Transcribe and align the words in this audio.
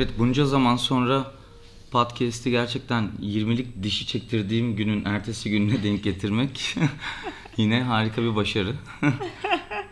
Evet 0.00 0.12
bunca 0.18 0.44
zaman 0.44 0.76
sonra 0.76 1.32
podcast'i 1.90 2.50
gerçekten 2.50 3.10
20'lik 3.22 3.82
dişi 3.82 4.06
çektirdiğim 4.06 4.76
günün 4.76 5.04
ertesi 5.04 5.50
gününe 5.50 5.82
denk 5.82 6.04
getirmek 6.04 6.76
yine 7.56 7.82
harika 7.82 8.22
bir 8.22 8.36
başarı. 8.36 8.72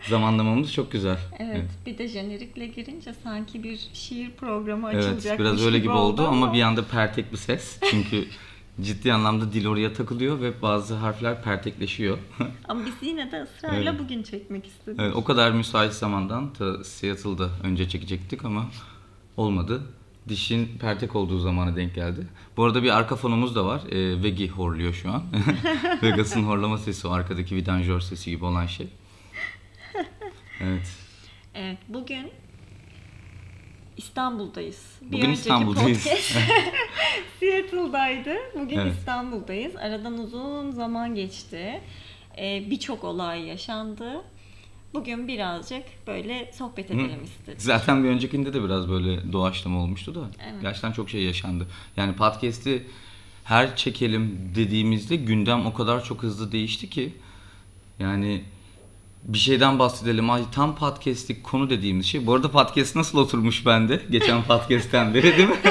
Zamanlamamız 0.09 0.73
çok 0.73 0.93
güzel. 0.93 1.19
Evet, 1.39 1.65
bir 1.87 1.99
de 1.99 2.09
jenerikle 2.09 2.67
girince 2.67 3.15
sanki 3.25 3.63
bir 3.63 3.81
şiir 3.93 4.31
programı 4.31 4.91
Evet, 4.93 5.05
açılacakmış 5.05 5.47
biraz 5.47 5.67
öyle 5.67 5.79
gibi 5.79 5.91
oldu 5.91 6.27
ama 6.29 6.53
bir 6.53 6.63
anda 6.63 6.85
pertek 6.85 7.33
bir 7.33 7.39
ses. 7.39 7.79
Çünkü 7.91 8.25
ciddi 8.81 9.13
anlamda 9.13 9.53
dil 9.53 9.67
oraya 9.67 9.93
takılıyor 9.93 10.41
ve 10.41 10.63
bazı 10.63 10.95
harfler 10.95 11.43
pertekleşiyor. 11.43 12.19
Ama 12.69 12.81
biz 12.87 13.09
yine 13.09 13.33
de 13.33 13.43
ısrarla 13.43 13.91
Evet. 13.91 14.01
bugün 14.01 14.23
çekmek 14.23 14.67
istedik. 14.67 15.01
Evet, 15.01 15.17
o 15.17 15.25
kadar 15.25 15.51
müsait 15.51 15.93
zamandan 15.93 16.53
ta 16.53 16.85
Seattle'da 16.85 17.51
önce 17.65 17.89
çekecektik 17.89 18.45
ama 18.45 18.67
olmadı. 19.39 19.83
Dişin 20.29 20.79
pertek 20.79 21.17
olduğu 21.17 21.39
zamana 21.39 21.77
denk 21.77 21.95
geldi. 21.95 22.27
Bu 22.57 22.65
arada 22.65 22.83
bir 22.83 22.97
arka 22.97 23.17
fonumuz 23.17 23.55
da 23.57 23.65
var. 23.65 23.83
Ee, 23.91 24.23
Vegi 24.23 24.49
horluyor 24.49 24.93
şu 24.93 25.11
an. 25.11 25.23
Vegas'ın 26.03 26.43
horlama 26.45 26.79
sesi 26.79 27.09
o 27.09 27.11
arkadaki 27.11 27.57
vidanjör 27.57 28.01
sesi 28.01 28.31
gibi 28.31 28.45
olan 28.45 28.67
şey. 28.67 28.87
Evet. 30.61 30.89
Evet, 31.55 31.79
bugün 31.89 32.31
İstanbul'dayız. 33.97 34.99
Bir 35.03 35.13
Bugün 35.13 35.31
İstanbul'dayız. 35.31 36.03
Seattle'daydı. 37.41 38.35
Bugün 38.55 38.79
Evet. 38.79 38.93
İstanbul'dayız. 38.99 39.77
Aradan 39.77 40.19
uzun 40.19 40.71
zaman 40.71 41.15
geçti. 41.15 41.81
Ee, 42.39 42.71
Birçok 42.71 43.05
olay 43.05 43.43
yaşandı. 43.43 44.23
Bugün 44.95 45.29
birazcık 45.29 45.83
böyle 46.07 46.53
sohbet 46.59 46.91
edelim 46.91 47.25
istedik. 47.25 47.63
Zaten 47.63 48.05
bir 48.05 48.09
öncekinde 48.09 48.55
de 48.55 48.65
biraz 48.65 48.89
böyle 48.89 49.33
doğaçlama 49.33 49.83
olmuştu 49.83 50.15
da. 50.15 50.21
Evet. 50.51 50.63
Gerçekten 50.63 50.93
çok 50.93 51.11
şey 51.11 51.23
yaşandı. 51.23 51.67
Yani 51.97 52.17
podcast'i 52.17 52.87
her 53.45 53.77
çekelim 53.77 54.53
dediğimizde 54.55 55.17
gündem 55.17 55.67
o 55.67 55.75
kadar 55.75 56.05
çok 56.05 56.23
hızlı 56.23 56.53
değişti 56.53 56.91
ki. 56.91 57.13
Yani 57.99 58.45
bir 59.25 59.39
şeyden 59.39 59.79
bahsedelim. 59.79 60.31
Ay 60.31 60.43
tam 60.53 60.77
podcast'lik 60.77 61.45
konu 61.45 61.71
dediğimiz 61.71 62.07
şey. 62.07 62.27
Bu 62.27 62.35
arada 62.35 62.51
podcast 62.51 62.97
nasıl 62.97 63.19
oturmuş 63.19 63.67
bende? 63.67 64.03
Geçen 64.11 64.43
podcast'ten 64.43 65.15
beri 65.15 65.37
değil 65.37 65.49
mi? 65.49 65.57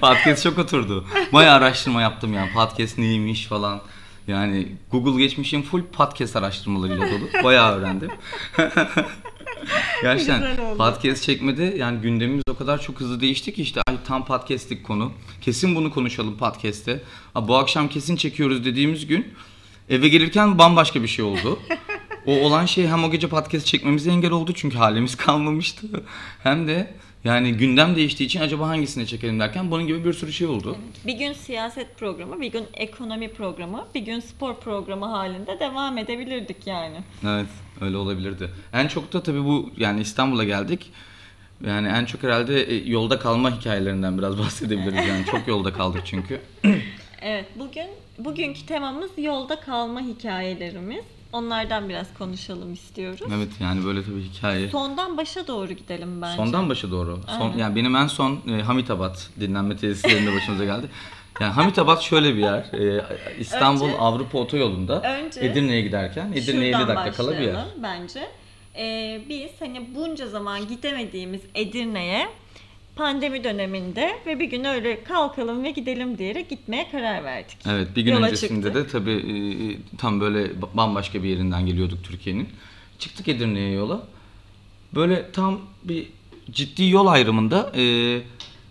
podcast 0.00 0.42
çok 0.42 0.58
oturdu. 0.58 1.06
Bayağı 1.32 1.56
araştırma 1.56 2.02
yaptım 2.02 2.34
yani. 2.34 2.52
Podcast 2.52 2.98
neymiş 2.98 3.46
falan. 3.46 3.80
Yani 4.28 4.68
Google 4.90 5.22
geçmişim 5.22 5.62
full 5.62 5.82
podcast 5.82 6.36
araştırmalarıyla 6.36 7.06
dolu. 7.10 7.44
Bayağı 7.44 7.72
öğrendim. 7.72 8.10
Gerçekten 10.02 10.56
podcast 10.78 11.22
çekmede 11.22 11.64
yani 11.78 12.00
gündemimiz 12.00 12.42
o 12.50 12.56
kadar 12.56 12.80
çok 12.80 13.00
hızlı 13.00 13.20
değişti 13.20 13.54
ki 13.54 13.62
işte 13.62 13.80
ay 13.86 13.96
tam 14.06 14.26
podcast'lik 14.26 14.84
konu. 14.84 15.12
Kesin 15.40 15.74
bunu 15.74 15.90
konuşalım 15.90 16.36
podcast'te. 16.36 17.02
Aa, 17.34 17.48
bu 17.48 17.56
akşam 17.56 17.88
kesin 17.88 18.16
çekiyoruz 18.16 18.64
dediğimiz 18.64 19.06
gün 19.06 19.34
eve 19.90 20.08
gelirken 20.08 20.58
bambaşka 20.58 21.02
bir 21.02 21.08
şey 21.08 21.24
oldu. 21.24 21.58
O 22.26 22.32
olan 22.32 22.66
şey 22.66 22.86
hem 22.86 23.04
o 23.04 23.10
gece 23.10 23.28
podcast 23.28 23.66
çekmemize 23.66 24.10
engel 24.10 24.30
oldu 24.30 24.52
çünkü 24.54 24.78
halimiz 24.78 25.14
kalmamıştı. 25.16 25.86
Hem 26.42 26.68
de 26.68 26.94
yani 27.24 27.52
gündem 27.52 27.96
değiştiği 27.96 28.26
için 28.26 28.40
acaba 28.40 28.68
hangisini 28.68 29.06
çekelim 29.06 29.40
derken 29.40 29.70
bunun 29.70 29.86
gibi 29.86 30.04
bir 30.04 30.12
sürü 30.12 30.32
şey 30.32 30.46
oldu. 30.46 30.76
Bir 31.06 31.12
gün 31.12 31.32
siyaset 31.32 31.98
programı, 31.98 32.40
bir 32.40 32.52
gün 32.52 32.64
ekonomi 32.74 33.32
programı, 33.32 33.86
bir 33.94 34.00
gün 34.00 34.20
spor 34.20 34.56
programı 34.56 35.06
halinde 35.06 35.60
devam 35.60 35.98
edebilirdik 35.98 36.66
yani. 36.66 36.96
Evet 37.24 37.46
öyle 37.80 37.96
olabilirdi. 37.96 38.50
En 38.72 38.88
çok 38.88 39.12
da 39.12 39.22
tabii 39.22 39.44
bu 39.44 39.70
yani 39.76 40.00
İstanbul'a 40.00 40.44
geldik. 40.44 40.90
Yani 41.66 41.88
en 41.88 42.04
çok 42.04 42.22
herhalde 42.22 42.62
e, 42.62 42.90
yolda 42.90 43.18
kalma 43.18 43.58
hikayelerinden 43.58 44.18
biraz 44.18 44.38
bahsedebiliriz. 44.38 45.08
Yani 45.08 45.24
çok 45.30 45.48
yolda 45.48 45.72
kaldık 45.72 46.02
çünkü. 46.04 46.40
Evet, 47.22 47.46
bugün 47.56 47.86
bugünkü 48.18 48.66
temamız 48.66 49.10
yolda 49.16 49.60
kalma 49.60 50.00
hikayelerimiz. 50.00 51.04
Onlardan 51.32 51.88
biraz 51.88 52.14
konuşalım 52.18 52.72
istiyoruz. 52.72 53.20
Evet 53.36 53.48
yani 53.60 53.84
böyle 53.84 54.04
tabii 54.04 54.22
hikaye. 54.22 54.68
Sondan 54.68 55.16
başa 55.16 55.46
doğru 55.46 55.72
gidelim 55.72 56.22
bence. 56.22 56.36
Sondan 56.36 56.68
başa 56.68 56.90
doğru. 56.90 57.20
Son, 57.38 57.40
Aynen. 57.40 57.58
yani 57.58 57.76
benim 57.76 57.96
en 57.96 58.06
son 58.06 58.40
e, 58.48 58.62
Hamitabat 58.62 59.30
dinlenme 59.40 59.76
tesislerinde 59.76 60.34
başımıza 60.36 60.64
geldi. 60.64 60.86
Yani 61.40 61.52
Hamitabat 61.52 62.02
şöyle 62.02 62.34
bir 62.36 62.40
yer. 62.40 62.64
e, 62.98 63.04
İstanbul 63.40 63.86
Önce- 63.86 63.98
Avrupa 63.98 64.38
otoyolunda 64.38 65.02
Önce 65.02 65.40
Edirne'ye 65.40 65.80
giderken 65.82 66.32
Edirne'ye 66.32 66.70
50 66.70 66.76
Şuradan 66.80 66.96
dakika 66.96 67.16
kala 67.16 67.32
bir 67.38 67.46
yer. 67.46 67.56
bence. 67.82 68.28
Ee, 68.76 69.20
biz 69.28 69.50
hani 69.60 69.94
bunca 69.94 70.26
zaman 70.26 70.68
gidemediğimiz 70.68 71.40
Edirne'ye 71.54 72.28
pandemi 72.96 73.44
döneminde 73.44 74.18
ve 74.26 74.38
bir 74.40 74.44
gün 74.44 74.64
öyle 74.64 75.04
kalkalım 75.04 75.64
ve 75.64 75.70
gidelim 75.70 76.18
diyerek 76.18 76.50
gitmeye 76.50 76.90
karar 76.90 77.24
verdik. 77.24 77.56
Evet 77.66 77.88
bir 77.96 78.02
gün 78.02 78.12
Yola 78.12 78.26
öncesinde 78.26 78.66
çıktık. 78.66 78.74
de 78.88 78.92
tabii 78.92 79.10
e, 79.12 79.96
tam 79.96 80.20
böyle 80.20 80.44
ba- 80.46 80.76
bambaşka 80.76 81.22
bir 81.22 81.28
yerinden 81.28 81.66
geliyorduk 81.66 82.04
Türkiye'nin. 82.04 82.48
Çıktık 82.98 83.28
Edirne'ye 83.28 83.70
yola. 83.72 84.06
Böyle 84.94 85.32
tam 85.32 85.60
bir 85.84 86.06
ciddi 86.50 86.84
yol 86.88 87.06
ayrımında 87.06 87.72
e, 87.76 87.82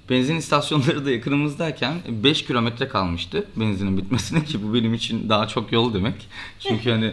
benzin 0.09 0.35
istasyonları 0.35 1.05
da 1.05 1.11
yakınımızdayken 1.11 1.95
5 2.09 2.45
kilometre 2.45 2.87
kalmıştı 2.87 3.45
benzinin 3.55 3.97
bitmesine 3.97 4.43
ki 4.43 4.63
bu 4.63 4.73
benim 4.73 4.93
için 4.93 5.29
daha 5.29 5.47
çok 5.47 5.71
yol 5.71 5.93
demek. 5.93 6.27
Çünkü 6.59 6.91
hani 6.91 7.11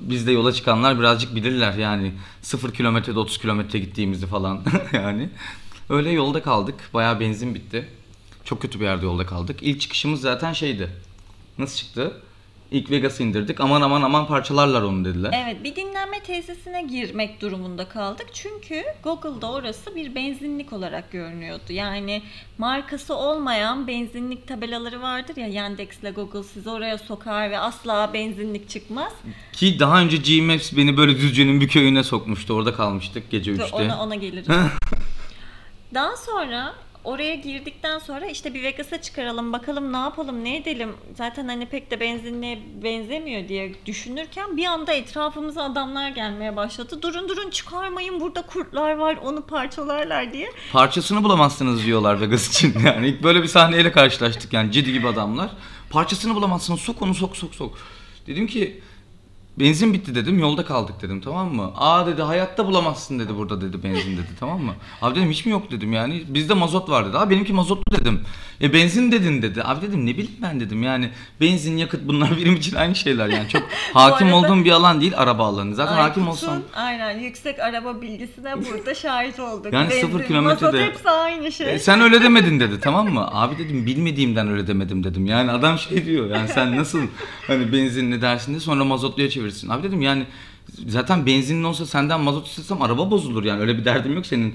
bizde 0.00 0.32
yola 0.32 0.52
çıkanlar 0.52 0.98
birazcık 0.98 1.34
bilirler 1.34 1.74
yani 1.74 2.12
0 2.42 2.72
kilometrede 2.74 3.18
30 3.18 3.38
kilometre 3.38 3.78
gittiğimizi 3.78 4.26
falan 4.26 4.60
yani. 4.92 5.28
Öyle 5.88 6.10
yolda 6.10 6.42
kaldık. 6.42 6.90
Bayağı 6.94 7.20
benzin 7.20 7.54
bitti. 7.54 7.88
Çok 8.44 8.62
kötü 8.62 8.80
bir 8.80 8.84
yerde 8.84 9.06
yolda 9.06 9.26
kaldık. 9.26 9.58
İlk 9.62 9.80
çıkışımız 9.80 10.20
zaten 10.20 10.52
şeydi. 10.52 10.90
Nasıl 11.58 11.76
çıktı? 11.76 12.12
İlk 12.70 12.90
Vegas'ı 12.90 13.22
indirdik. 13.22 13.60
Aman 13.60 13.80
aman 13.80 14.02
aman 14.02 14.26
parçalarlar 14.26 14.82
onu 14.82 15.04
dediler. 15.04 15.30
Evet 15.44 15.64
bir 15.64 15.76
dinlenme 15.76 16.20
tesisine 16.20 16.82
girmek 16.82 17.40
durumunda 17.40 17.88
kaldık. 17.88 18.26
Çünkü 18.32 18.82
Google'da 19.02 19.52
orası 19.52 19.96
bir 19.96 20.14
benzinlik 20.14 20.72
olarak 20.72 21.12
görünüyordu. 21.12 21.62
Yani 21.70 22.22
markası 22.58 23.14
olmayan 23.14 23.86
benzinlik 23.86 24.48
tabelaları 24.48 25.02
vardır 25.02 25.36
ya 25.36 25.46
Yandex'le 25.46 26.14
Google 26.14 26.42
sizi 26.42 26.70
oraya 26.70 26.98
sokar 26.98 27.50
ve 27.50 27.58
asla 27.58 28.10
benzinlik 28.14 28.68
çıkmaz. 28.68 29.12
Ki 29.52 29.78
daha 29.80 30.00
önce 30.00 30.16
Gmaps 30.16 30.72
beni 30.76 30.96
böyle 30.96 31.16
Düzce'nin 31.16 31.60
bir 31.60 31.68
köyüne 31.68 32.02
sokmuştu. 32.02 32.54
Orada 32.54 32.74
kalmıştık 32.74 33.30
gece 33.30 33.54
Dur, 33.58 33.62
3'te. 33.62 33.76
Ona, 33.76 34.02
ona 34.02 34.14
geliriz. 34.14 34.46
Daha 35.94 36.16
sonra 36.16 36.74
oraya 37.04 37.34
girdikten 37.34 37.98
sonra 37.98 38.26
işte 38.26 38.54
bir 38.54 38.62
Vegas'a 38.62 39.00
çıkaralım 39.00 39.52
bakalım 39.52 39.92
ne 39.92 39.96
yapalım 39.96 40.44
ne 40.44 40.56
edelim. 40.56 40.92
Zaten 41.16 41.48
hani 41.48 41.66
pek 41.66 41.90
de 41.90 42.00
benzinliğe 42.00 42.58
benzemiyor 42.82 43.48
diye 43.48 43.74
düşünürken 43.86 44.56
bir 44.56 44.64
anda 44.64 44.92
etrafımıza 44.92 45.62
adamlar 45.62 46.08
gelmeye 46.08 46.56
başladı. 46.56 47.02
Durun 47.02 47.28
durun 47.28 47.50
çıkarmayın 47.50 48.20
burada 48.20 48.42
kurtlar 48.42 48.96
var 48.96 49.18
onu 49.24 49.46
parçalarlar 49.46 50.32
diye. 50.32 50.52
Parçasını 50.72 51.24
bulamazsınız 51.24 51.86
diyorlar 51.86 52.20
Vegas 52.20 52.48
için. 52.48 52.74
Yani 52.84 53.08
ilk 53.08 53.22
böyle 53.22 53.42
bir 53.42 53.48
sahneyle 53.48 53.92
karşılaştık 53.92 54.52
yani 54.52 54.72
ciddi 54.72 54.92
gibi 54.92 55.08
adamlar. 55.08 55.50
Parçasını 55.90 56.34
bulamazsınız 56.34 56.80
sok 56.80 57.02
onu 57.02 57.14
sok 57.14 57.36
sok 57.36 57.54
sok. 57.54 57.78
Dedim 58.26 58.46
ki 58.46 58.80
benzin 59.58 59.92
bitti 59.92 60.14
dedim 60.14 60.38
yolda 60.38 60.64
kaldık 60.64 60.94
dedim 61.02 61.20
tamam 61.20 61.54
mı? 61.54 61.70
Aa 61.76 62.06
dedi 62.06 62.22
hayatta 62.22 62.66
bulamazsın 62.66 63.18
dedi 63.18 63.36
burada 63.36 63.60
dedi 63.60 63.82
benzin 63.82 64.16
dedi 64.16 64.28
tamam 64.40 64.60
mı? 64.62 64.74
Abi 65.02 65.14
dedim 65.14 65.30
hiç 65.30 65.46
mi 65.46 65.52
yok 65.52 65.70
dedim 65.70 65.92
yani 65.92 66.22
bizde 66.28 66.54
mazot 66.54 66.90
var 66.90 67.08
dedi. 67.08 67.18
Abi 67.18 67.34
benimki 67.34 67.52
mazotlu 67.52 67.98
dedim. 68.00 68.20
E 68.62 68.72
benzin 68.72 69.12
dedin 69.12 69.42
dedi. 69.42 69.62
Abi 69.64 69.86
dedim 69.86 70.06
ne 70.06 70.10
bileyim 70.10 70.36
ben 70.42 70.60
dedim 70.60 70.82
yani 70.82 71.10
benzin 71.40 71.76
yakıt 71.76 72.00
bunlar 72.08 72.36
benim 72.36 72.56
için 72.56 72.76
aynı 72.76 72.94
şeyler 72.94 73.28
yani 73.28 73.48
çok 73.48 73.62
hakim 73.94 74.26
arada- 74.26 74.36
olduğum 74.36 74.64
bir 74.64 74.70
alan 74.70 75.00
değil 75.00 75.12
araba 75.16 75.46
alanı. 75.46 75.74
Zaten 75.74 75.94
hakim 75.94 76.22
Aykut'un, 76.22 76.26
olsam 76.26 76.62
Aynen 76.74 77.18
yüksek 77.18 77.60
araba 77.60 78.02
bilgisine 78.02 78.56
burada 78.56 78.94
şahit 78.94 79.40
olduk. 79.40 79.72
Yani 79.72 79.90
sıfır 79.90 80.20
kilometrede- 80.24 80.64
mazot 80.64 80.74
hepsi 80.74 81.10
aynı 81.10 81.52
şey. 81.52 81.74
E, 81.74 81.78
sen 81.78 82.00
öyle 82.00 82.22
demedin 82.22 82.60
dedi 82.60 82.80
tamam 82.80 83.08
mı? 83.08 83.28
Abi 83.32 83.58
dedim 83.58 83.86
bilmediğimden 83.86 84.48
öyle 84.48 84.66
demedim 84.66 85.04
dedim. 85.04 85.26
Yani 85.26 85.50
adam 85.50 85.78
şey 85.78 86.04
diyor 86.04 86.30
yani 86.30 86.48
sen 86.48 86.76
nasıl 86.76 87.00
hani 87.46 87.72
benzinli 87.72 88.22
dersin 88.22 88.54
de 88.54 88.60
sonra 88.60 88.84
mazotluya 88.84 89.30
çevirsin. 89.42 89.68
Abi 89.68 89.82
dedim 89.82 90.02
yani 90.02 90.26
zaten 90.86 91.26
benzinli 91.26 91.66
olsa 91.66 91.86
senden 91.86 92.20
mazot 92.20 92.46
istesem 92.46 92.82
araba 92.82 93.10
bozulur 93.10 93.44
yani 93.44 93.60
öyle 93.60 93.78
bir 93.78 93.84
derdim 93.84 94.14
yok 94.14 94.26
senin 94.26 94.54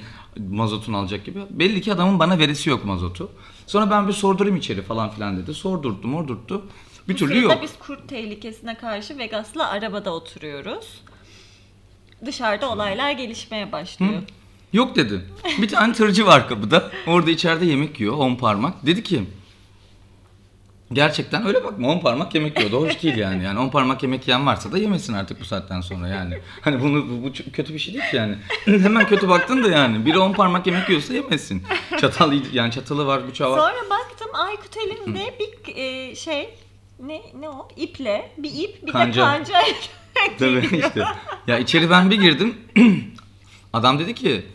mazotunu 0.50 0.98
alacak 0.98 1.26
gibi. 1.26 1.40
Belli 1.50 1.82
ki 1.82 1.94
adamın 1.94 2.20
bana 2.20 2.40
veresi 2.40 2.70
yok 2.70 2.86
mazotu. 2.86 3.30
Sonra 3.68 3.92
ben 3.92 4.08
bir 4.08 4.14
sordurayım 4.14 4.58
içeri 4.58 4.82
falan 4.82 5.10
filan 5.10 5.38
dedi. 5.38 5.54
Sordurttum 5.54 6.16
ordurttu. 6.16 6.66
Bir 7.10 7.14
Bu 7.14 7.18
türlü 7.18 7.42
yok. 7.42 7.60
biz 7.62 7.72
kurt 7.80 8.08
tehlikesine 8.10 8.78
karşı 8.78 9.18
Vegas'la 9.18 9.68
arabada 9.70 10.14
oturuyoruz. 10.14 11.02
Dışarıda 12.26 12.70
olaylar 12.70 13.12
gelişmeye 13.12 13.72
başlıyor. 13.72 14.22
Yok 14.74 14.96
dedi. 14.96 15.22
Bir 15.62 15.68
tane 15.68 15.94
tırcı 15.94 16.26
var 16.26 16.48
kapıda. 16.50 16.92
Orada 17.08 17.32
içeride 17.32 17.66
yemek 17.66 18.00
yiyor. 18.00 18.14
On 18.18 18.36
parmak. 18.36 18.86
Dedi 18.86 19.04
ki 19.04 19.24
Gerçekten 20.94 21.48
öyle 21.48 21.64
bakma 21.64 21.88
10 21.88 22.00
parmak 22.00 22.36
yemek 22.36 22.58
yiyordu. 22.58 22.82
Hoş 22.82 23.04
değil 23.04 23.18
yani. 23.18 23.44
Yani 23.44 23.60
10 23.60 23.70
parmak 23.70 24.04
yemek 24.04 24.28
yiyen 24.28 24.46
varsa 24.46 24.72
da 24.72 24.78
yemesin 24.78 25.14
artık 25.14 25.42
bu 25.42 25.46
saatten 25.46 25.82
sonra 25.82 26.08
yani. 26.08 26.40
Hani 26.62 26.82
bunu 26.82 27.10
bu, 27.10 27.24
bu 27.24 27.52
kötü 27.54 27.74
bir 27.74 27.80
şey 27.80 27.94
değil 27.94 28.10
ki 28.12 28.16
yani. 28.16 28.38
Hemen 28.66 29.08
kötü 29.08 29.30
baktın 29.30 29.64
da 29.64 29.70
yani. 29.70 30.06
Biri 30.06 30.20
10 30.20 30.34
parmak 30.34 30.68
yemek 30.68 30.90
yiyorsa 30.90 31.14
yemesin. 31.14 31.64
Çatal 32.02 32.34
yani 32.54 32.72
çatalı 32.72 33.06
var, 33.06 33.28
bıçağı 33.28 33.52
var. 33.52 33.58
Sonra 33.58 33.90
baktım 33.90 34.28
Aykut 34.34 34.78
elinde 34.78 35.36
bir 35.40 35.76
e, 35.76 36.16
şey 36.16 36.50
ne 37.00 37.22
ne 37.40 37.50
o 37.50 37.68
iple 37.76 38.32
bir 38.38 38.52
ip 38.54 38.88
bir 38.88 38.92
Kanca. 38.92 39.22
de 39.22 39.26
kanca 39.26 39.62
Tabii 40.40 40.78
işte. 40.78 41.04
Ya 41.48 41.60
içeri 41.60 41.90
ben 41.90 42.12
bir 42.12 42.22
girdim. 42.22 42.58
Adam 43.74 44.00
dedi 44.00 44.16
ki 44.16 44.46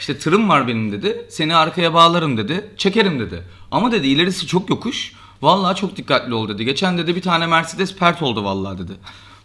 işte 0.00 0.18
tırım 0.18 0.48
var 0.48 0.68
benim 0.68 0.92
dedi. 0.92 1.26
Seni 1.28 1.56
arkaya 1.56 1.94
bağlarım 1.94 2.36
dedi. 2.36 2.70
Çekerim 2.76 3.20
dedi. 3.20 3.42
Ama 3.70 3.92
dedi 3.92 4.06
ilerisi 4.06 4.46
çok 4.46 4.70
yokuş. 4.70 5.12
Vallahi 5.42 5.76
çok 5.76 5.96
dikkatli 5.96 6.34
ol 6.34 6.48
dedi. 6.48 6.64
Geçen 6.64 6.98
dedi 6.98 7.16
bir 7.16 7.22
tane 7.22 7.46
Mercedes 7.46 7.96
pert 7.96 8.22
oldu 8.22 8.44
vallahi 8.44 8.78
dedi. 8.78 8.92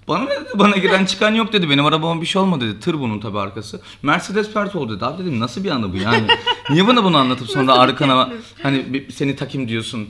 Bana 0.08 0.24
ne 0.24 0.30
dedi? 0.30 0.50
Bana 0.56 0.78
giren 0.78 1.06
çıkan 1.06 1.34
yok 1.36 1.54
dedi. 1.54 1.70
Benim 1.70 1.86
arabama 1.86 2.22
bir 2.22 2.26
şey 2.26 2.42
olmadı 2.42 2.68
dedi. 2.68 2.80
Tır 2.80 3.00
bunun 3.00 3.20
tabii 3.20 3.40
arkası. 3.40 3.82
Mercedes 4.04 4.54
pert 4.54 4.76
oldu 4.76 4.96
dedi. 4.96 5.06
Abi 5.06 5.22
dedim 5.24 5.40
nasıl 5.40 5.64
bir 5.64 5.70
anı 5.72 5.94
bu 5.94 5.98
yani? 5.98 6.28
Niye 6.70 6.88
bana 6.88 7.04
bunu 7.04 7.18
anlatıp 7.18 7.48
sonra 7.50 7.66
Nasıl 7.66 7.80
bir 7.80 7.84
arkana 7.84 8.30
hani 8.64 8.94
bir- 8.94 9.12
seni 9.12 9.36
takayım 9.36 9.68
diyorsun. 9.68 10.10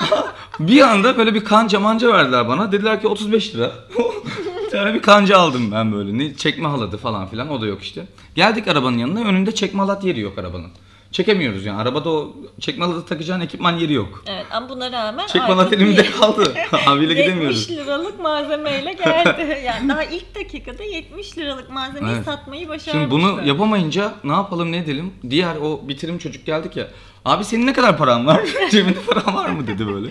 bir 0.60 0.80
anda 0.80 1.18
böyle 1.18 1.34
bir 1.34 1.44
kanca 1.44 1.80
manca 1.80 2.12
verdiler 2.12 2.48
bana. 2.48 2.72
Dediler 2.72 3.00
ki 3.00 3.08
35 3.08 3.54
lira. 3.54 3.72
bir 4.66 4.70
tane 4.70 4.94
bir 4.94 5.02
kanca 5.02 5.38
aldım 5.38 5.72
ben 5.72 5.92
böyle. 5.92 6.18
Ne, 6.18 6.36
çekme 6.36 6.68
haladı 6.68 6.96
falan 6.96 7.26
filan. 7.28 7.50
O 7.50 7.60
da 7.60 7.66
yok 7.66 7.82
işte. 7.82 8.06
Geldik 8.34 8.68
arabanın 8.68 8.98
yanına. 8.98 9.20
Önünde 9.28 9.54
çekme 9.54 9.80
halat 9.80 10.04
yeri 10.04 10.20
yok 10.20 10.38
arabanın. 10.38 10.70
Çekemiyoruz 11.18 11.64
yani. 11.66 11.80
Arabada 11.80 12.10
o 12.10 12.32
çekme 12.60 12.84
halatı 12.84 13.06
takacağın 13.06 13.40
ekipman 13.40 13.76
yeri 13.78 13.92
yok. 13.92 14.22
Evet 14.26 14.46
ama 14.50 14.68
buna 14.68 14.92
rağmen 14.92 15.18
Aykut 15.22 15.40
halat 15.40 15.72
elimde 15.72 16.02
bir- 16.04 16.12
kaldı. 16.12 16.54
Abiyle 16.86 17.14
gidemiyoruz. 17.14 17.70
70 17.70 17.78
liralık 17.86 18.20
malzemeyle 18.20 18.92
geldi. 18.92 19.62
Yani 19.66 19.88
daha 19.88 20.04
ilk 20.04 20.34
dakikada 20.34 20.82
70 20.82 21.38
liralık 21.38 21.70
malzemeyi 21.70 22.14
Evet. 22.14 22.24
satmayı 22.24 22.68
başarmıştı. 22.68 22.90
Şimdi 22.90 23.10
bunu 23.10 23.46
yapamayınca 23.46 24.14
ne 24.24 24.32
yapalım 24.32 24.72
ne 24.72 24.76
edelim? 24.76 25.12
Diğer 25.30 25.56
o 25.56 25.80
bitirim 25.88 26.18
çocuk 26.18 26.46
geldik 26.46 26.76
ya. 26.76 26.88
Abi 27.24 27.44
senin 27.44 27.66
ne 27.66 27.72
kadar 27.72 27.98
paran 27.98 28.26
var? 28.26 28.40
Cebinde 28.70 28.98
paran 29.00 29.34
var 29.34 29.48
mı 29.48 29.66
dedi 29.66 29.86
böyle. 29.86 30.08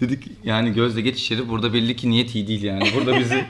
Dedik 0.00 0.24
yani 0.44 0.72
gözle 0.72 1.00
geç 1.00 1.20
içeri 1.20 1.48
burada 1.48 1.72
belli 1.72 1.96
ki 1.96 2.10
niyet 2.10 2.34
iyi 2.34 2.46
değil 2.48 2.62
yani. 2.62 2.84
Burada 2.96 3.18
bizi 3.20 3.44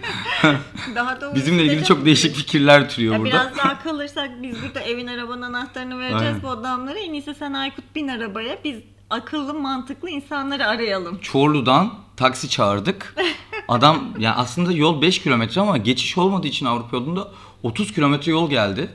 daha 0.95 1.21
doğrusu 1.21 1.37
bizimle 1.37 1.65
ilgili 1.65 1.85
çok 1.85 2.05
değişik 2.05 2.35
fikirler 2.37 2.89
türüyor 2.91 3.13
Ya 3.15 3.21
burada. 3.21 3.31
biraz 3.31 3.57
daha 3.57 3.79
kalırsak 3.83 4.43
biz 4.43 4.57
burada 4.63 4.81
evin 4.81 5.07
arabanın 5.07 5.43
anahtarını 5.43 5.99
vereceğiz 5.99 6.25
Aynen. 6.27 6.43
bu 6.43 6.49
adamlara. 6.49 6.99
En 6.99 7.13
iyisi 7.13 7.35
sen 7.35 7.53
Aykut 7.53 7.85
bin 7.95 8.09
arabaya 8.09 8.59
biz 8.65 8.77
akıllı 9.11 9.55
mantıklı 9.55 10.11
insanları 10.11 10.67
arayalım. 10.67 11.19
Çorlu'dan 11.23 11.95
taksi 12.17 12.49
çağırdık. 12.49 13.15
Adam 13.69 14.05
yani 14.19 14.35
aslında 14.35 14.73
yol 14.73 15.03
5 15.03 15.23
kilometre 15.23 15.61
ama 15.61 15.77
geçiş 15.77 16.19
olmadığı 16.19 16.47
için 16.47 16.67
Avrupa 16.67 16.97
yolunda 16.97 17.29
30 17.63 17.93
kilometre 17.93 18.33
yol 18.33 18.51
geldi. 18.51 18.89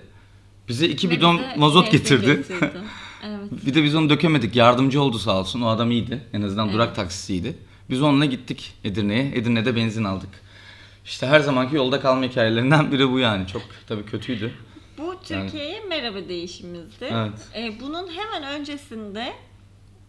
Bize 0.70 0.88
iki 0.88 1.10
Ve 1.10 1.12
bidon 1.16 1.38
bize 1.38 1.56
mazot 1.58 1.92
getirdi. 1.92 2.26
getirdi. 2.26 2.72
Bir 3.52 3.74
de 3.74 3.84
biz 3.84 3.96
onu 3.96 4.10
dökemedik. 4.10 4.56
Yardımcı 4.56 5.02
oldu 5.02 5.20
sağ 5.20 5.40
olsun. 5.40 5.62
O 5.62 5.68
adam 5.68 5.92
iyiydi. 5.92 6.22
En 6.34 6.42
azından 6.42 6.66
Evet. 6.66 6.76
durak 6.76 6.96
taksisiydi. 6.96 7.58
Biz 7.90 8.02
onunla 8.02 8.26
gittik 8.26 8.74
Edirne'ye. 8.84 9.26
Edirne'de 9.36 9.76
benzin 9.76 10.04
aldık. 10.04 10.30
İşte 11.06 11.28
her 11.28 11.40
zamanki 11.40 11.76
yolda 11.76 12.00
kalma 12.00 12.24
hikayelerinden 12.24 12.92
biri 12.92 13.12
bu 13.12 13.20
yani. 13.20 13.48
Çok 13.48 13.62
tabii 13.88 14.06
kötüydü. 14.06 14.52
Bu 14.98 15.16
Türkiye'ye 15.24 15.80
merhaba 15.90 16.18
değişimizdi. 16.30 17.06
Evet. 17.12 17.32
Ee, 17.56 17.80
bunun 17.82 18.08
hemen 18.08 18.60
öncesinde 18.60 19.34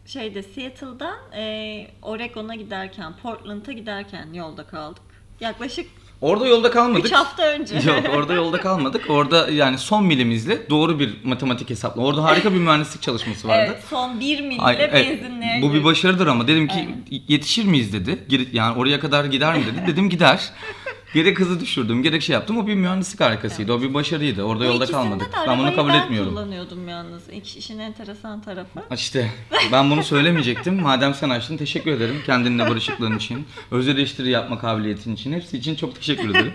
şeyde 0.06 0.42
Seattle'dan 0.42 1.16
e, 1.36 1.86
Oregon'a 2.02 2.54
giderken, 2.54 3.12
Portland'a 3.22 3.72
giderken 3.72 4.32
yolda 4.32 4.64
kaldık. 4.66 5.02
Yaklaşık 5.40 5.86
Orada 6.22 6.46
yolda 6.46 6.70
kalmadık. 6.70 7.06
3 7.06 7.12
hafta 7.12 7.42
önce. 7.42 7.76
Yok 7.90 8.02
orada 8.16 8.32
yolda 8.32 8.60
kalmadık. 8.60 9.04
Orada 9.08 9.50
yani 9.50 9.78
son 9.78 10.04
milimizle 10.04 10.70
doğru 10.70 10.98
bir 10.98 11.24
matematik 11.24 11.70
hesapla. 11.70 12.02
Orada 12.02 12.24
harika 12.24 12.52
bir 12.52 12.58
mühendislik 12.58 13.02
çalışması 13.02 13.48
vardı. 13.48 13.72
Evet, 13.72 13.84
son 13.90 14.20
1 14.20 14.40
milde 14.40 14.62
Ay, 14.62 14.76
evet, 14.78 14.92
benzinliğe 14.92 15.62
bu 15.62 15.74
bir 15.74 15.84
başarıdır 15.84 16.26
ama 16.26 16.48
dedim 16.48 16.68
ki 16.68 16.88
yetişir 17.28 17.64
miyiz 17.64 17.92
dedi. 17.92 18.18
Yani 18.52 18.78
oraya 18.78 19.00
kadar 19.00 19.24
gider 19.24 19.54
mi 19.58 19.64
dedi. 19.66 19.86
Dedim 19.86 20.10
gider. 20.10 20.50
Gerek 21.14 21.40
hızı 21.40 21.60
düşürdüm, 21.60 22.02
gerek 22.02 22.22
şey 22.22 22.34
yaptım. 22.34 22.58
O 22.58 22.66
bir 22.66 22.74
mühendislik 22.74 23.20
harikasıydı. 23.20 23.72
O 23.72 23.82
bir 23.82 23.94
başarıydı. 23.94 24.42
Orada 24.42 24.64
yolda 24.64 24.84
ikisinde 24.84 24.92
kalmadık. 25.02 25.32
de 25.32 25.36
Ben 25.36 25.46
bunu 25.46 25.52
arabayı 25.66 25.76
kabul 25.76 25.88
ben 25.88 25.98
etmiyorum. 26.02 26.30
kullanıyordum 26.30 26.88
yalnız. 26.88 27.22
İş- 27.30 27.56
İşin 27.56 27.78
enteresan 27.78 28.42
tarafı. 28.42 28.80
İşte 28.94 29.30
ben 29.72 29.90
bunu 29.90 30.02
söylemeyecektim. 30.04 30.80
Madem 30.82 31.14
sen 31.14 31.30
açtın 31.30 31.56
teşekkür 31.56 31.90
ederim. 31.92 32.22
Kendinle 32.26 32.70
barışıklığın 32.70 33.16
için, 33.16 33.46
öz 33.70 33.88
eleştiri 33.88 34.30
yapma 34.30 34.58
kabiliyetin 34.58 35.14
için. 35.14 35.32
Hepsi 35.32 35.58
için 35.58 35.74
çok 35.74 35.96
teşekkür 35.96 36.30
ederim. 36.30 36.52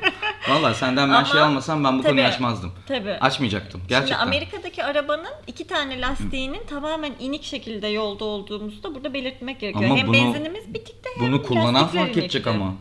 Vallahi 0.49 0.75
senden 0.75 1.09
ben 1.09 1.13
Ama 1.13 1.25
şey 1.25 1.41
almasam 1.41 1.83
ben 1.83 1.99
bu 1.99 2.03
konuyu 2.03 2.17
tabii, 2.23 2.27
açmazdım. 2.33 2.71
Tabii. 2.87 3.11
Açmayacaktım 3.13 3.81
gerçekten. 3.89 4.15
Şimdi 4.15 4.27
Amerika'daki 4.37 4.83
arabanın 4.83 5.25
iki 5.47 5.67
tane 5.67 6.01
lastiğinin 6.01 6.61
tamamen 6.69 7.11
inik 7.19 7.43
şekilde 7.43 7.87
yolda 7.87 8.25
olduğumuzu 8.25 8.83
da 8.83 8.95
burada 8.95 9.13
belirtmek 9.13 9.59
gerekiyor. 9.59 9.85
Ama 9.85 9.97
hem 9.97 10.07
bunu- 10.07 10.13
benzinimiz 10.15 10.73
bitikti 10.73 11.09
hem 11.17 11.27
Bunu 11.27 11.43
kullanan 11.43 11.73
lastikler 11.73 12.01
fark 12.05 12.17
edecek 12.17 12.33
inikti. 12.47 12.49
ama. 12.63 12.73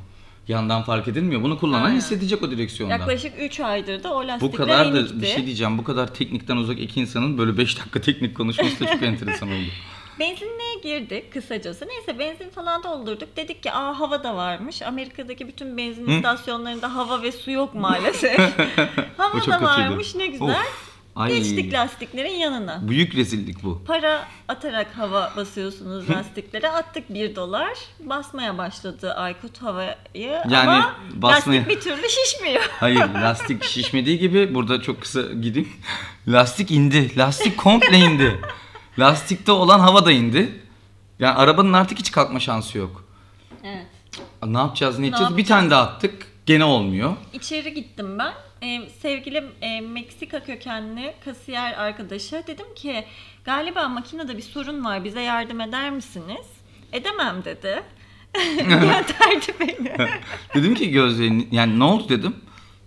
Yandan 0.48 0.82
fark 0.82 1.08
edilmiyor. 1.08 1.43
Bunu 1.43 1.58
kullanan 1.58 1.84
Aynen. 1.84 1.96
hissedecek 1.96 2.43
o 2.43 2.50
direksiyonda. 2.50 2.94
Yaklaşık 2.94 3.32
3 3.40 3.60
aydır 3.60 4.02
da 4.02 4.14
o 4.14 4.22
Bu 4.22 4.28
lastikler 4.28 4.56
kadar 4.66 4.93
da 4.94 4.98
inikti. 5.00 5.22
bir 5.22 5.26
şey 5.26 5.46
diyeceğim. 5.46 5.78
Bu 5.78 5.84
kadar 5.84 6.14
teknikten 6.14 6.56
uzak 6.56 6.81
iki 6.81 7.00
insanın 7.00 7.38
böyle 7.38 7.58
5 7.58 7.78
dakika 7.78 8.00
teknik 8.00 8.37
konuşması 8.37 8.81
da 8.81 8.87
çok 8.93 9.02
enteresan 9.02 9.48
oldu. 9.48 9.66
Benzinliğe 10.20 10.75
girdik 10.82 11.32
kısacası. 11.32 11.88
Neyse 11.88 12.19
benzin 12.19 12.50
falan 12.50 12.82
doldurduk. 12.82 13.37
Dedik 13.37 13.62
ki 13.62 13.72
aa 13.72 14.00
hava 14.00 14.25
da 14.25 14.37
varmış. 14.37 14.82
Amerika'daki 14.82 15.48
bütün 15.48 15.76
benzin 15.76 16.06
istasyonlarında 16.06 16.94
hava 16.94 17.22
ve 17.22 17.32
su 17.32 17.50
yok 17.50 17.75
maalesef. 17.75 18.38
hava 19.16 19.34
da 19.34 19.40
kötüydü. 19.40 19.62
varmış 19.64 20.14
ne 20.14 20.26
güzel. 20.26 20.46
Of. 20.49 20.95
Ay. 21.16 21.34
Geçtik 21.34 21.72
lastiklerin 21.72 22.34
yanına. 22.34 22.88
Büyük 22.88 23.14
rezillik 23.14 23.62
bu. 23.62 23.82
Para 23.86 24.28
atarak 24.48 24.96
hava 24.96 25.32
basıyorsunuz 25.36 26.10
lastiklere. 26.10 26.68
Attık 26.70 27.14
1 27.14 27.36
dolar. 27.36 27.72
Basmaya 28.00 28.58
başladı 28.58 29.12
Aykut 29.14 29.62
havayı 29.62 29.96
Yani 30.14 30.56
ama 30.58 30.96
basmaya- 31.14 31.60
lastik 31.60 31.68
bir 31.68 31.80
türlü 31.80 32.08
şişmiyor. 32.08 32.62
Hayır 32.80 33.08
lastik 33.14 33.64
şişmediği 33.64 34.18
gibi 34.18 34.54
burada 34.54 34.82
çok 34.82 35.00
kısa 35.02 35.22
gideyim. 35.22 35.68
Lastik 36.28 36.70
indi. 36.70 37.18
Lastik 37.18 37.58
komple 37.58 37.98
indi. 37.98 38.40
Lastikte 38.98 39.52
olan 39.52 39.80
hava 39.80 40.06
da 40.06 40.12
indi. 40.12 40.60
Yani 41.18 41.34
arabanın 41.34 41.72
artık 41.72 41.98
hiç 41.98 42.10
kalkma 42.10 42.40
şansı 42.40 42.78
yok. 42.78 43.04
Evet. 43.64 43.86
Ne 44.46 44.58
yapacağız 44.58 44.98
ne 44.98 45.02
Ne 45.02 45.08
edeceğiz? 45.08 45.36
Bir 45.36 45.44
tane 45.44 45.70
daha 45.70 45.82
attık. 45.82 46.26
Gene 46.46 46.64
olmuyor. 46.64 47.16
İçeri 47.32 47.75
gittim 47.75 48.18
ben. 48.18 48.32
Ee, 48.62 48.88
sevgili 49.02 49.44
e, 49.60 49.80
Meksika 49.80 50.44
kökenli 50.44 51.14
kasiyer 51.25 51.72
arkadaşa 51.72 52.46
dedim 52.46 52.75
ki 52.75 53.04
galiba 53.44 53.88
makinede 53.88 54.36
bir 54.36 54.42
sorun 54.42 54.84
var 54.84 55.04
bize 55.04 55.20
yardım 55.20 55.60
eder 55.60 55.90
misiniz? 55.90 56.46
Edemem 56.92 57.44
dedi. 57.44 57.82
Gönderdi 58.58 59.54
beni. 59.60 59.92
Dedim 60.54 60.75
ki 60.75 60.90
Gözde 60.90 61.44
yani 61.50 61.78
ne 61.78 61.84
oldu 61.84 62.08
dedim. 62.08 62.36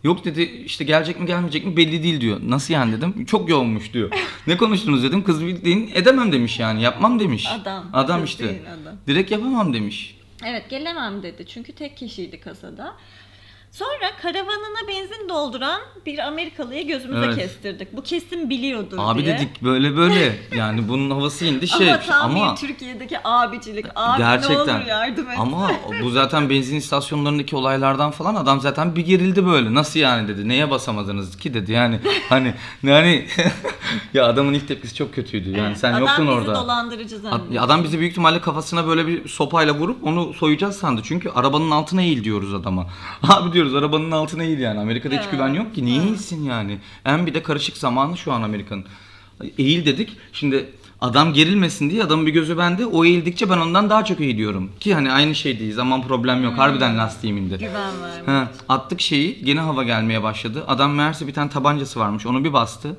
Yok 0.04 0.26
dedi 0.26 0.42
işte 0.42 0.84
gelecek 0.84 1.20
mi 1.20 1.26
gelmeyecek 1.26 1.66
mi 1.66 1.78
belli 1.78 2.04
değil 2.04 2.22
diyor. 2.22 2.40
Nasıl 2.44 2.74
yani 2.74 2.92
dedim. 2.98 3.26
Çok 3.26 3.50
yoğunmuş 3.50 3.94
diyor. 3.94 4.12
ne 4.48 4.58
konuştunuz 4.58 5.04
dedim. 5.04 5.24
Kız 5.24 5.46
bildiğin 5.46 5.92
edemem 5.94 6.32
demiş 6.32 6.60
yani. 6.60 6.82
Yapmam 6.82 7.20
demiş. 7.20 7.48
Adam. 7.62 7.90
Adam 7.94 8.22
Kız 8.22 8.30
işte. 8.30 8.44
değil, 8.48 8.62
adam. 8.84 8.96
Direkt 9.08 9.32
yapamam 9.32 9.74
demiş. 9.74 10.18
Evet 10.46 10.70
gelemem 10.70 11.24
dedi 11.24 11.46
çünkü 11.48 11.74
tek 11.74 11.98
kişiydi 11.98 12.40
kasada. 12.40 12.96
Sonra 13.72 14.16
karavanına 14.22 14.88
benzin 14.88 15.30
dolduran 15.30 15.82
bir 16.06 16.20
Amerikalıyı 16.20 16.88
gözümüze 16.88 17.26
Evet. 17.26 17.36
kestirdik. 17.38 17.98
Bu 17.98 18.04
kesin 18.04 18.50
biliyordur 18.50 18.98
Abi 19.02 19.26
diye. 19.26 19.36
dedik 19.38 19.64
böyle 19.64 19.98
böyle. 19.98 20.36
Yani 20.56 20.88
bunun 20.90 21.12
havası 21.12 21.46
indi 21.46 21.68
şey. 21.68 21.92
ama 21.94 22.02
tam 22.02 22.38
ama 22.38 22.52
bir 22.52 22.56
Türkiye'deki 22.68 23.18
abicilik. 23.24 23.86
Abi 23.96 24.18
Gerçekten. 24.18 24.68
ne 24.68 24.72
olur 24.80 24.86
yardım 24.88 25.30
et. 25.32 25.40
Ama 25.40 25.72
bu 26.04 26.10
zaten 26.10 26.50
benzin 26.50 26.76
istasyonlarındaki 26.76 27.56
olaylardan 27.56 28.12
falan 28.12 28.36
adam 28.36 28.62
zaten 28.62 28.96
bir 28.96 29.06
gerildi 29.06 29.46
böyle. 29.46 29.74
Nasıl 29.74 30.00
yani 30.00 30.28
dedi. 30.28 30.50
Neye 30.50 30.70
basamadınız 30.72 31.38
ki 31.38 31.54
dedi. 31.54 31.72
Yani 31.72 32.00
hani 32.30 32.54
yani 32.84 33.26
ya 34.14 34.26
adamın 34.26 34.54
ilk 34.54 34.68
tepkisi 34.68 34.96
çok 34.96 35.14
kötüydü. 35.16 35.50
Yani 35.58 35.76
sen 35.76 35.92
Adam 35.94 36.02
yoktun 36.02 36.28
bizi 36.28 36.36
orada. 36.38 36.56
dolandırıcı 36.56 37.16
Ad- 37.16 37.20
zannediyor. 37.22 37.52
ya 37.54 37.62
Adam 37.62 37.84
bizi 37.84 38.00
büyük 38.00 38.12
ihtimalle 38.12 38.42
kafasına 38.42 38.88
böyle 38.88 39.08
bir 39.08 39.28
sopayla 39.28 39.74
vurup 39.74 40.04
onu 40.04 40.34
soyacağız 40.34 40.78
sandı. 40.78 41.02
Çünkü 41.04 41.30
arabanın 41.30 41.72
altına 41.72 42.02
eğil 42.02 42.24
diyoruz 42.24 42.54
adama. 42.54 42.88
Abi 43.28 43.54
diyoruz 43.60 43.76
arabanın 43.76 44.12
altına 44.12 44.44
eğil 44.44 44.60
yani. 44.60 44.80
Amerika'da 44.80 45.16
hiç 45.16 45.30
güven 45.30 45.54
yok 45.54 45.76
ki. 45.76 45.86
Niye 45.86 46.04
eğilsin 46.04 46.44
yani? 46.44 46.78
En 47.06 47.26
bir 47.26 47.34
de 47.34 47.44
karışık 47.44 47.78
zamanı 47.78 48.18
şu 48.18 48.34
an 48.34 48.42
Amerika'nın. 48.42 48.86
Eğil 49.58 49.86
dedik. 49.86 50.18
Şimdi 50.34 50.70
adam 51.02 51.34
gerilmesin 51.34 51.90
diye 51.90 52.04
adamın 52.04 52.26
bir 52.26 52.32
gözü 52.32 52.58
bende. 52.58 52.86
O 52.86 53.06
eğildikçe 53.06 53.50
ben 53.50 53.58
ondan 53.58 53.90
daha 53.90 54.06
çok 54.06 54.22
eğiliyorum. 54.22 54.72
Ki 54.80 54.94
hani 54.94 55.12
aynı 55.12 55.36
şey 55.36 55.60
değil. 55.60 55.74
Zaman 55.74 56.02
problem 56.08 56.44
yok. 56.44 56.58
Harbiden 56.58 56.98
lastiğim 56.98 57.38
indi. 57.38 57.58
Güven 57.58 58.02
vermiyor. 58.02 58.46
He, 58.46 58.48
attık 58.70 59.02
şeyi. 59.02 59.46
Gene 59.46 59.60
hava 59.60 59.84
gelmeye 59.84 60.24
başladı. 60.24 60.64
Adam 60.68 60.94
meğerse 60.94 61.28
bir 61.28 61.34
tane 61.34 61.50
tabancası 61.50 62.00
varmış. 62.00 62.26
Onu 62.26 62.44
bir 62.44 62.54
bastı. 62.54 62.98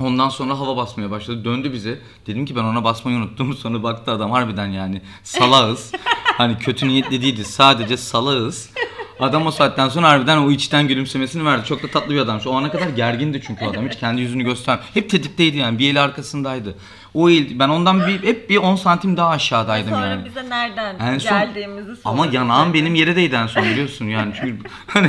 Ondan 0.00 0.28
sonra 0.28 0.58
hava 0.58 0.76
basmaya 0.76 1.10
başladı. 1.10 1.44
Döndü 1.44 1.72
bize. 1.72 1.98
Dedim 2.26 2.46
ki 2.46 2.56
ben 2.56 2.64
ona 2.64 2.84
basmayı 2.84 3.16
unuttum. 3.16 3.54
Sonra 3.62 3.82
baktı 3.82 4.10
adam 4.10 4.30
harbiden 4.30 4.66
yani 4.66 5.02
salağız. 5.22 5.92
hani 6.24 6.58
kötü 6.58 6.88
niyetli 6.88 7.22
değildi. 7.22 7.44
Sadece 7.44 7.96
salağız. 7.96 8.70
Adam 9.22 9.46
o 9.46 9.50
saatten 9.50 9.88
sonra 9.88 10.08
harbiden 10.08 10.36
o 10.38 10.50
içten 10.50 10.88
gülümsemesini 10.88 11.44
verdi. 11.44 11.66
Çok 11.66 11.82
da 11.82 11.88
tatlı 11.88 12.14
bir 12.14 12.20
adammış. 12.20 12.46
O 12.46 12.54
ana 12.56 12.70
kadar 12.70 12.88
gergindi 12.88 13.40
çünkü 13.46 13.64
o 13.64 13.70
adam. 13.70 13.88
Hiç 13.88 13.98
kendi 13.98 14.20
yüzünü 14.20 14.42
göster. 14.44 14.78
Hep 14.94 15.10
tetikteydi 15.10 15.56
yani. 15.56 15.78
Bir 15.78 15.90
eli 15.90 16.00
arkasındaydı. 16.00 16.74
O 17.14 17.30
el, 17.30 17.58
ben 17.58 17.68
ondan 17.68 18.06
bir, 18.06 18.22
hep 18.22 18.50
bir 18.50 18.56
10 18.56 18.76
santim 18.76 19.16
daha 19.16 19.28
aşağıdaydım 19.28 19.90
Sonra 19.90 20.06
yani. 20.06 20.24
bize 20.24 20.48
nereden 20.50 20.98
En 20.98 21.18
son- 21.18 21.30
geldiğimizi 21.38 21.86
sordu. 21.96 22.00
Ama 22.04 22.26
yanağım 22.32 22.74
benim 22.74 22.94
yere 22.94 23.16
değdi 23.16 23.34
en 23.34 23.46
son 23.46 23.64
biliyorsun 23.64 24.04
yani. 24.06 24.32
Çünkü 24.40 24.68
hani 24.86 25.08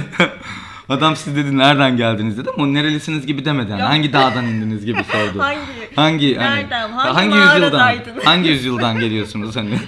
adam 0.90 1.16
siz 1.16 1.36
dedi 1.36 1.58
nereden 1.58 1.98
geldiniz 1.98 2.38
dedi 2.38 2.50
ama 2.56 2.63
o 2.63 2.74
nerelisiniz 2.74 3.25
gibi 3.25 3.46
demedi 3.46 3.72
yani. 3.72 3.82
Hangi 3.82 4.13
dağdan 4.13 4.46
indiniz 4.46 4.86
gibi 4.86 5.04
sordu. 5.04 5.40
Hangi? 5.44 5.60
Hangi 5.96 6.36
hani 6.36 6.56
Nereden? 6.62 6.90
Hangi 6.92 7.13
hangi 7.32 7.36
yüzyıldan? 7.58 7.96
Hangi 8.25 8.50
yüzyıldan 8.50 9.00
geliyorsunuz 9.00 9.56
hani? 9.56 9.80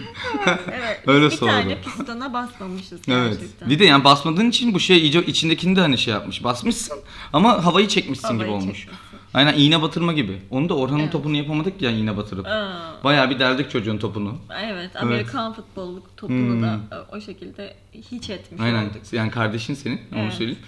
Evet. 0.47 1.01
Öyle 1.07 1.25
bir 1.25 1.31
sordu. 1.31 1.51
tane 1.51 1.81
pistona 1.81 2.33
basmamışız 2.33 3.01
evet. 3.07 3.31
gerçekten. 3.39 3.69
Bir 3.69 3.79
de 3.79 3.85
yani 3.85 4.03
basmadığın 4.03 4.49
için 4.49 4.73
bu 4.73 4.79
şey 4.79 4.97
iyice 4.97 5.23
içindekini 5.25 5.75
de 5.75 5.81
hani 5.81 5.97
şey 5.97 6.13
yapmış. 6.13 6.43
Basmışsın 6.43 6.97
ama 7.33 7.65
havayı 7.65 7.87
çekmişsin 7.87 8.27
gibi 8.33 8.37
Havayı 8.43 8.51
olmuş. 8.61 8.77
çekmişsin. 8.79 9.05
Aynen 9.33 9.53
iğne 9.53 9.81
batırma 9.81 10.13
gibi. 10.13 10.41
Onu 10.49 10.69
da 10.69 10.73
Orhan'ın 10.77 10.99
Evet. 10.99 11.11
topunu 11.11 11.35
yapamadık 11.37 11.81
ya 11.81 11.91
iğne 11.91 12.17
batırıp. 12.17 12.45
Aa, 12.47 12.71
Bayağı 13.03 13.29
bir 13.29 13.39
derdik 13.39 13.71
çocuğun 13.71 13.97
topunu. 13.97 14.37
evet, 14.65 14.95
Amerikan 14.95 15.53
futbolu 15.53 16.03
topunu 16.17 16.37
Hmm. 16.53 16.61
da 16.63 16.79
o 17.11 17.21
şekilde 17.21 17.73
hiç 18.11 18.29
etmiş 18.29 18.61
Aynen. 18.61 18.83
olduk. 18.85 19.01
Yani 19.11 19.31
kardeşin 19.31 19.73
senin 19.73 20.01
onu 20.13 20.21
Evet. 20.21 20.33
söyleyeyim. 20.33 20.59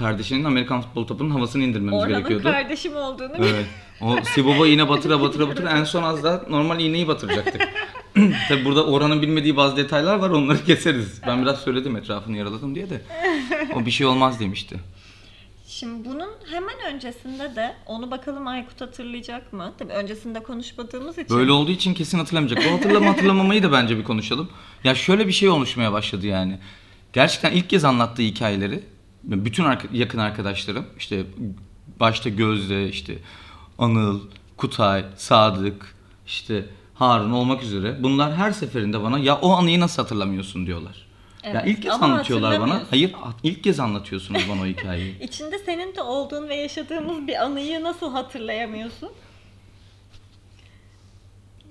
Kardeşinin 0.00 0.44
Amerikan 0.44 0.80
futbol 0.80 1.06
topunun 1.06 1.30
havasını 1.30 1.62
indirmemiz 1.62 1.94
Orhan'ın 1.94 2.16
gerekiyordu. 2.16 2.42
kardeşim 2.44 2.96
olduğunu 2.96 3.32
Evet. 3.38 3.66
O 4.00 4.16
Siboba 4.34 4.66
iğne 4.66 4.88
batıra 4.88 5.20
batıra 5.22 5.48
batıra 5.48 5.70
en 5.70 5.84
son 5.84 6.02
az 6.02 6.24
daha 6.24 6.42
normal 6.48 6.80
iğneyi 6.80 7.08
batıracaktık. 7.08 7.68
Tabi 8.48 8.64
burada 8.64 8.86
Orhan'ın 8.86 9.22
bilmediği 9.22 9.56
bazı 9.56 9.76
detaylar 9.76 10.16
var 10.16 10.30
onları 10.30 10.64
keseriz. 10.64 11.20
Ben 11.26 11.42
biraz 11.42 11.60
söyledim 11.60 11.96
etrafını 11.96 12.36
yaraladım 12.36 12.74
diye 12.74 12.90
de. 12.90 13.02
O 13.74 13.86
bir 13.86 13.90
şey 13.90 14.06
olmaz 14.06 14.40
demişti. 14.40 14.76
Şimdi 15.66 16.08
bunun 16.08 16.28
hemen 16.50 16.94
öncesinde 16.94 17.56
de 17.56 17.74
onu 17.86 18.10
bakalım 18.10 18.46
Aykut 18.46 18.80
hatırlayacak 18.80 19.52
mı? 19.52 19.72
Tabii 19.78 19.92
öncesinde 19.92 20.42
konuşmadığımız 20.42 21.18
için. 21.18 21.36
Böyle 21.36 21.52
olduğu 21.52 21.70
için 21.70 21.94
kesin 21.94 22.18
hatırlamayacak. 22.18 22.62
O 22.70 22.76
hatırlama 22.76 23.10
hatırlamamayı 23.10 23.62
da 23.62 23.72
bence 23.72 23.98
bir 23.98 24.04
konuşalım. 24.04 24.48
Ya 24.84 24.94
şöyle 24.94 25.26
bir 25.26 25.32
şey 25.32 25.48
oluşmaya 25.48 25.92
başladı 25.92 26.26
yani. 26.26 26.58
Gerçekten 27.12 27.52
ilk 27.52 27.70
kez 27.70 27.84
anlattığı 27.84 28.22
hikayeleri 28.22 28.82
bütün 29.24 29.64
yakın 29.92 30.18
arkadaşlarım 30.18 30.86
işte 30.98 31.24
başta 32.00 32.28
Gözde 32.28 32.88
işte 32.88 33.18
Anıl, 33.78 34.20
Kutay, 34.56 35.04
Sadık 35.16 35.94
işte 36.26 36.64
Harun 36.94 37.30
olmak 37.30 37.62
üzere 37.62 38.02
bunlar 38.02 38.34
her 38.36 38.52
seferinde 38.52 39.02
bana 39.02 39.18
ya 39.18 39.36
o 39.36 39.50
anıyı 39.50 39.80
nasıl 39.80 40.02
hatırlamıyorsun 40.02 40.66
diyorlar. 40.66 41.06
ya 41.44 41.50
Evet, 41.50 41.62
ilk 41.66 41.82
kez 41.82 41.92
ama 41.92 42.06
anlatıyorlar 42.06 42.60
bana. 42.60 42.82
Hayır 42.90 43.12
ilk 43.42 43.64
kez 43.64 43.80
anlatıyorsunuz 43.80 44.42
bana 44.48 44.62
o 44.62 44.66
hikayeyi. 44.66 45.18
İçinde 45.22 45.58
senin 45.58 45.96
de 45.96 46.02
olduğun 46.02 46.48
ve 46.48 46.54
yaşadığımız 46.54 47.26
bir 47.26 47.44
anıyı 47.44 47.82
nasıl 47.82 48.12
hatırlayamıyorsun? 48.12 49.10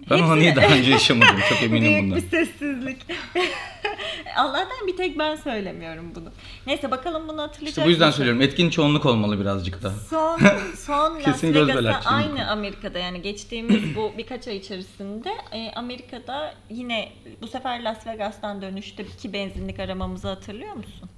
Ben 0.10 0.18
Hepsini- 0.18 0.32
anıyı 0.32 0.56
daha 0.56 0.75
önce 0.75 0.92
yaşamadım 0.92 1.36
çok 1.50 1.63
eminim 1.63 1.84
Büyük 1.92 2.04
bundan. 2.04 2.18
bir 2.18 2.30
sessizlik. 2.30 2.98
Allah'tan 4.38 4.88
bir 4.88 4.98
tek 4.98 5.20
ben 5.20 5.36
söylemiyorum 5.36 6.12
bunu. 6.16 6.30
Neyse 6.68 6.92
bakalım 6.92 7.28
bunu 7.28 7.42
hatırlayacak 7.42 7.70
İşte 7.78 7.86
bu 7.86 7.89
yüzden 7.89 8.08
mısın? 8.08 8.18
söylüyorum 8.18 8.42
etkin 8.42 8.70
çoğunluk 8.70 9.06
olmalı 9.06 9.42
birazcık 9.42 9.84
da. 9.84 9.92
Son 10.10 10.39
son 10.78 11.16
Las 11.16 11.24
Kesin 11.24 11.54
göz 11.54 11.68
Vegas'a 11.68 12.10
aynı. 12.10 12.50
Amerika'da 12.51 13.00
yani 13.00 13.22
geçtiğimiz 13.22 13.96
bu 13.96 14.12
birkaç 14.18 14.48
ay 14.48 14.58
içerisinde 14.58 15.30
e, 15.51 15.72
Amerika'da 15.75 16.54
yine 16.70 17.10
bu 17.42 17.48
sefer 17.48 17.84
Las 17.84 18.08
Vegas'tan 18.08 18.62
dönüşte 18.62 19.04
iki 19.04 19.34
benzinlik 19.34 19.80
aramamızı 19.80 20.28
hatırlıyor 20.28 20.74
musun? 20.74 21.10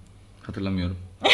Hatırlamıyorum. 0.44 0.98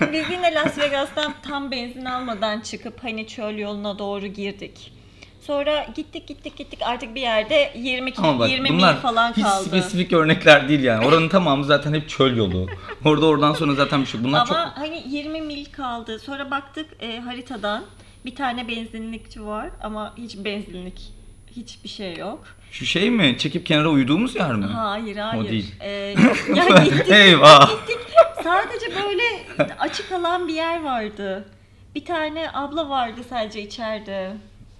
Biz 0.12 0.30
yine 0.30 0.54
Las 0.54 0.78
Vegas'tan 0.78 1.34
tam 1.48 1.70
benzin 1.70 2.04
almadan 2.04 2.60
çıkıp 2.60 3.04
hani 3.04 3.26
çöl 3.26 3.58
yoluna 3.58 3.98
doğru 3.98 4.26
girdik. 4.26 4.92
Sonra 5.46 5.86
gittik 5.96 6.28
gittik 6.28 6.56
gittik 6.56 6.78
artık 6.82 7.14
bir 7.14 7.20
yerde 7.20 7.72
20 7.76 8.12
Ama 8.16 8.38
bak 8.38 8.50
20 8.50 8.70
mil 8.70 8.78
bunlar 8.78 9.00
falan 9.00 9.32
hiç 9.32 9.42
kaldı. 9.44 9.64
spesifik 9.64 10.12
örnekler 10.12 10.68
değil 10.68 10.82
yani. 10.82 11.06
Oranın 11.06 11.28
tamamı 11.28 11.64
zaten 11.64 11.94
hep 11.94 12.08
çöl 12.08 12.36
yolu. 12.36 12.66
Orada 13.04 13.26
oradan 13.26 13.52
sonra 13.52 13.74
zaten 13.74 14.00
bir 14.00 14.06
şey. 14.06 14.24
Bunlar 14.24 14.38
Ama 14.38 14.46
çok 14.46 14.82
hani 14.84 15.02
20 15.08 15.40
mil 15.40 15.64
kaldı. 15.64 16.18
Sonra 16.18 16.50
baktık 16.50 16.86
e, 17.00 17.20
haritadan 17.20 17.84
bir 18.26 18.34
tane 18.34 18.68
benzinlikçi 18.68 19.46
var 19.46 19.70
ama 19.82 20.14
hiç 20.18 20.36
benzinlik 20.36 21.12
hiçbir 21.56 21.88
şey 21.88 22.16
yok. 22.16 22.44
şu 22.70 22.86
şey 22.86 23.10
mi? 23.10 23.34
Çekip 23.38 23.66
kenara 23.66 23.88
uyuduğumuz 23.88 24.36
yer 24.36 24.54
mi? 24.54 24.64
Hayır 24.66 25.16
hayır. 25.16 25.50
değil. 25.50 25.74
Ee, 25.80 26.14
ya 26.54 26.64
gittik 26.84 27.10
Eyvah. 27.10 27.70
gittik. 27.70 27.98
Sadece 28.44 28.86
böyle 28.86 29.22
açık 29.78 30.12
alan 30.12 30.48
bir 30.48 30.54
yer 30.54 30.82
vardı. 30.82 31.48
Bir 31.94 32.04
tane 32.04 32.50
abla 32.54 32.88
vardı 32.88 33.20
sadece 33.30 33.62
içeride. 33.62 34.36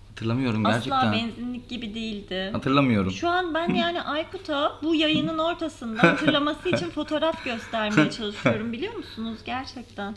Hatırlamıyorum 0.09 0.67
Asla 0.67 0.73
gerçekten. 0.75 1.13
benzinlik 1.13 1.69
gibi 1.69 1.95
değildi. 1.95 2.51
Hatırlamıyorum. 2.53 3.11
Şu 3.11 3.29
an 3.29 3.55
ben 3.55 3.75
yani 3.75 4.03
Aykut'a 4.03 4.73
bu 4.83 4.95
yayının 4.95 5.39
ortasında 5.39 6.03
hatırlaması 6.03 6.69
için 6.69 6.91
fotoğraf 6.95 7.45
göstermeye 7.45 8.11
çalışıyorum 8.11 8.73
biliyor 8.73 8.95
musunuz 8.95 9.39
gerçekten. 9.45 10.17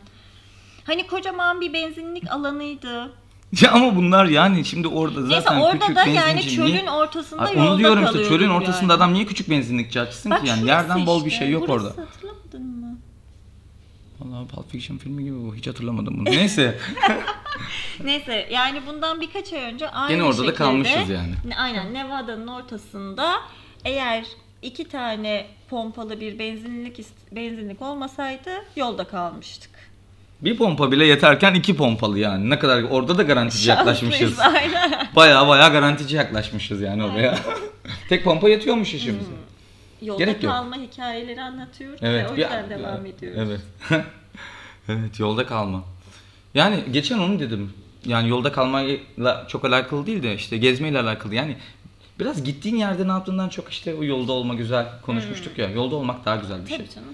Hani 0.84 1.08
kocaman 1.08 1.62
bir 1.62 1.74
benzinlik 1.74 2.32
alanıydı. 2.32 3.12
Ya 3.62 3.72
ama 3.72 3.96
bunlar 3.96 4.26
yani 4.26 4.66
şimdi 4.66 4.88
orada 4.88 5.22
zaten 5.22 5.30
Neyse 5.30 5.50
orada 5.50 5.80
küçük 5.80 5.96
da 5.96 6.06
yani 6.06 6.42
çölün 6.42 6.66
niye- 6.68 6.92
ortasında 6.92 7.42
Ay, 7.42 7.58
yolda 7.58 7.72
Onu 7.72 7.78
diyorum 7.78 8.06
işte 8.06 8.24
çölün 8.24 8.50
ortasında 8.50 8.94
yani. 8.94 8.98
adam 8.98 9.14
niye 9.14 9.26
küçük 9.26 9.50
benzinlikçi 9.50 10.02
açsın 10.02 10.32
Bak 10.32 10.42
ki 10.42 10.48
yani 10.48 10.68
yerden 10.68 11.06
bol 11.06 11.22
bir 11.26 11.32
işte, 11.32 11.40
şey 11.40 11.50
yok 11.52 11.68
burası, 11.68 11.88
orada. 11.88 12.02
Hatırlamadın 12.02 12.68
mı? 12.68 12.98
Vallahi 14.32 14.48
Pulp 14.48 14.72
Fiction 14.72 14.98
filmi 14.98 15.24
gibi 15.24 15.36
bu 15.36 15.56
hiç 15.56 15.68
hatırlamadım 15.68 16.18
bunu. 16.18 16.26
Neyse. 16.26 16.78
Neyse 18.04 18.48
yani 18.52 18.82
bundan 18.88 19.22
birkaç 19.22 19.54
ay 19.54 19.62
önce 19.62 19.90
aynı 19.90 20.10
Gene 20.14 20.24
orada 20.24 20.38
da 20.38 20.42
şekilde, 20.42 20.56
kalmışız 20.58 21.10
yani. 21.10 21.34
Ne- 21.46 21.58
Aynen 21.58 21.94
Nevada'nın 21.94 22.48
ortasında 22.48 23.34
eğer 23.86 24.26
iki 24.62 24.90
tane 24.90 25.46
pompalı 25.70 26.22
bir 26.22 26.40
benzinlik 26.40 27.06
benzinlik 27.32 27.82
olmasaydı 27.82 28.50
yolda 28.76 29.04
kalmıştık. 29.04 29.72
Bir 30.42 30.58
pompa 30.58 30.92
bile 30.92 31.06
yeterken 31.06 31.54
iki 31.54 31.76
pompalı 31.76 32.20
yani. 32.20 32.50
Ne 32.50 32.60
kadar 32.60 32.84
orada 32.84 33.18
da 33.18 33.24
garantici 33.24 33.70
yaklaşmışız. 33.70 34.38
Baya 35.16 35.48
baya 35.48 35.68
garantici 35.68 36.16
yaklaşmışız 36.16 36.82
yani 36.82 37.04
oraya. 37.04 37.38
Tek 38.10 38.24
pompa 38.24 38.50
yetiyormuş 38.50 38.94
işimize. 38.94 39.30
Yolda 40.02 40.24
Gerek 40.24 40.44
yok. 40.44 40.54
kalma 40.54 40.76
hikayeleri 40.78 41.42
anlatıyoruz 41.42 42.00
Evet. 42.04 42.26
ve 42.26 42.30
o 42.34 42.36
bir- 42.36 42.42
yüzden 42.42 42.70
devam 42.70 43.06
ediyoruz. 43.06 43.40
Evet. 43.42 43.62
evet 44.90 45.20
yolda 45.20 45.46
kalma. 45.46 45.84
Yani 46.54 46.84
geçen 46.92 47.20
onu 47.20 47.40
dedim. 47.40 47.74
Yani 48.06 48.30
yolda 48.30 48.52
kalmayla 48.52 49.46
çok 49.48 49.66
alakalı 49.66 50.06
değil 50.06 50.24
de 50.24 50.36
işte 50.36 50.58
gezmeyle 50.58 51.00
alakalı. 51.00 51.36
Yani 51.36 51.58
biraz 52.20 52.44
gittiğin 52.44 52.76
yerde 52.76 53.08
ne 53.08 53.12
yaptığından 53.12 53.50
çok 53.50 53.70
işte 53.70 53.96
o 53.96 54.04
yolda 54.04 54.32
olma 54.32 54.54
güzel 54.54 54.88
konuşmuştuk 55.02 55.58
ya. 55.58 55.70
Yolda 55.70 55.96
olmak 55.96 56.26
daha 56.26 56.36
güzel 56.36 56.64
bir 56.64 56.70
şey. 56.70 56.78
Tabii 56.78 56.90
canım. 56.90 57.14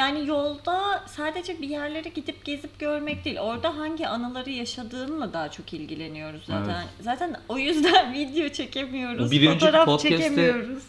Yani 0.00 0.28
yolda 0.28 1.04
sadece 1.06 1.62
bir 1.62 1.68
yerlere 1.68 2.08
gidip 2.08 2.44
gezip 2.44 2.78
görmek 2.78 3.24
değil. 3.24 3.38
Orada 3.38 3.78
hangi 3.78 4.08
anıları 4.08 4.50
yaşadığınla 4.50 5.32
daha 5.32 5.50
çok 5.50 5.72
ilgileniyoruz 5.72 6.42
zaten. 6.46 6.84
Zaten 7.00 7.36
o 7.48 7.58
yüzden 7.58 8.12
video 8.14 8.48
çekemiyoruz. 8.48 9.28
O 9.28 9.30
bir 9.30 9.40
önceki 9.48 9.64
fotoğraf 9.64 9.88
podcast'te- 9.88 10.08
çekemiyoruz. 10.16 10.82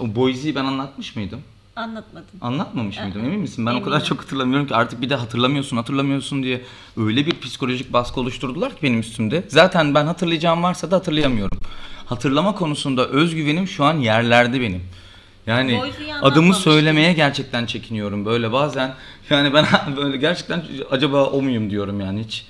O 0.00 0.14
Boise'yi 0.14 0.54
ben 0.54 0.64
anlatmış 0.64 1.16
mıydım? 1.16 1.40
Anlatmadım. 1.76 2.28
Anlatmamış 2.40 3.00
mıydım 3.00 3.24
emin 3.24 3.40
misin? 3.40 3.66
Ben 3.66 3.74
o 3.74 3.80
kadar 3.82 3.96
eminim. 3.96 4.06
çok 4.08 4.20
hatırlamıyorum 4.22 4.66
ki 4.66 4.74
artık 4.74 5.00
bir 5.00 5.10
de 5.10 5.14
hatırlamıyorsun 5.14 5.76
hatırlamıyorsun 5.76 6.42
diye 6.42 6.62
öyle 6.96 7.26
bir 7.26 7.40
psikolojik 7.40 7.92
baskı 7.92 8.20
oluşturdular 8.20 8.70
ki 8.70 8.82
benim 8.82 9.00
üstümde. 9.00 9.44
Zaten 9.48 9.94
ben 9.94 10.06
hatırlayacağım 10.06 10.62
varsa 10.62 10.90
da 10.90 10.96
hatırlayamıyorum. 10.96 11.58
Hatırlama 12.06 12.54
konusunda 12.54 13.06
özgüvenim 13.08 13.68
şu 13.68 13.84
an 13.84 13.98
yerlerde 13.98 14.60
benim. 14.60 14.82
Yani 15.46 15.82
adımı 16.22 16.54
söylemeye 16.54 17.12
gerçekten 17.12 17.66
çekiniyorum 17.66 18.26
böyle 18.26 18.52
bazen. 18.52 18.94
Yani 19.30 19.54
ben 19.54 19.66
böyle 19.96 20.16
gerçekten 20.16 20.62
acaba 20.90 21.24
o 21.24 21.42
muyum 21.42 21.70
diyorum 21.70 22.00
yani 22.00 22.24
hiç. 22.24 22.46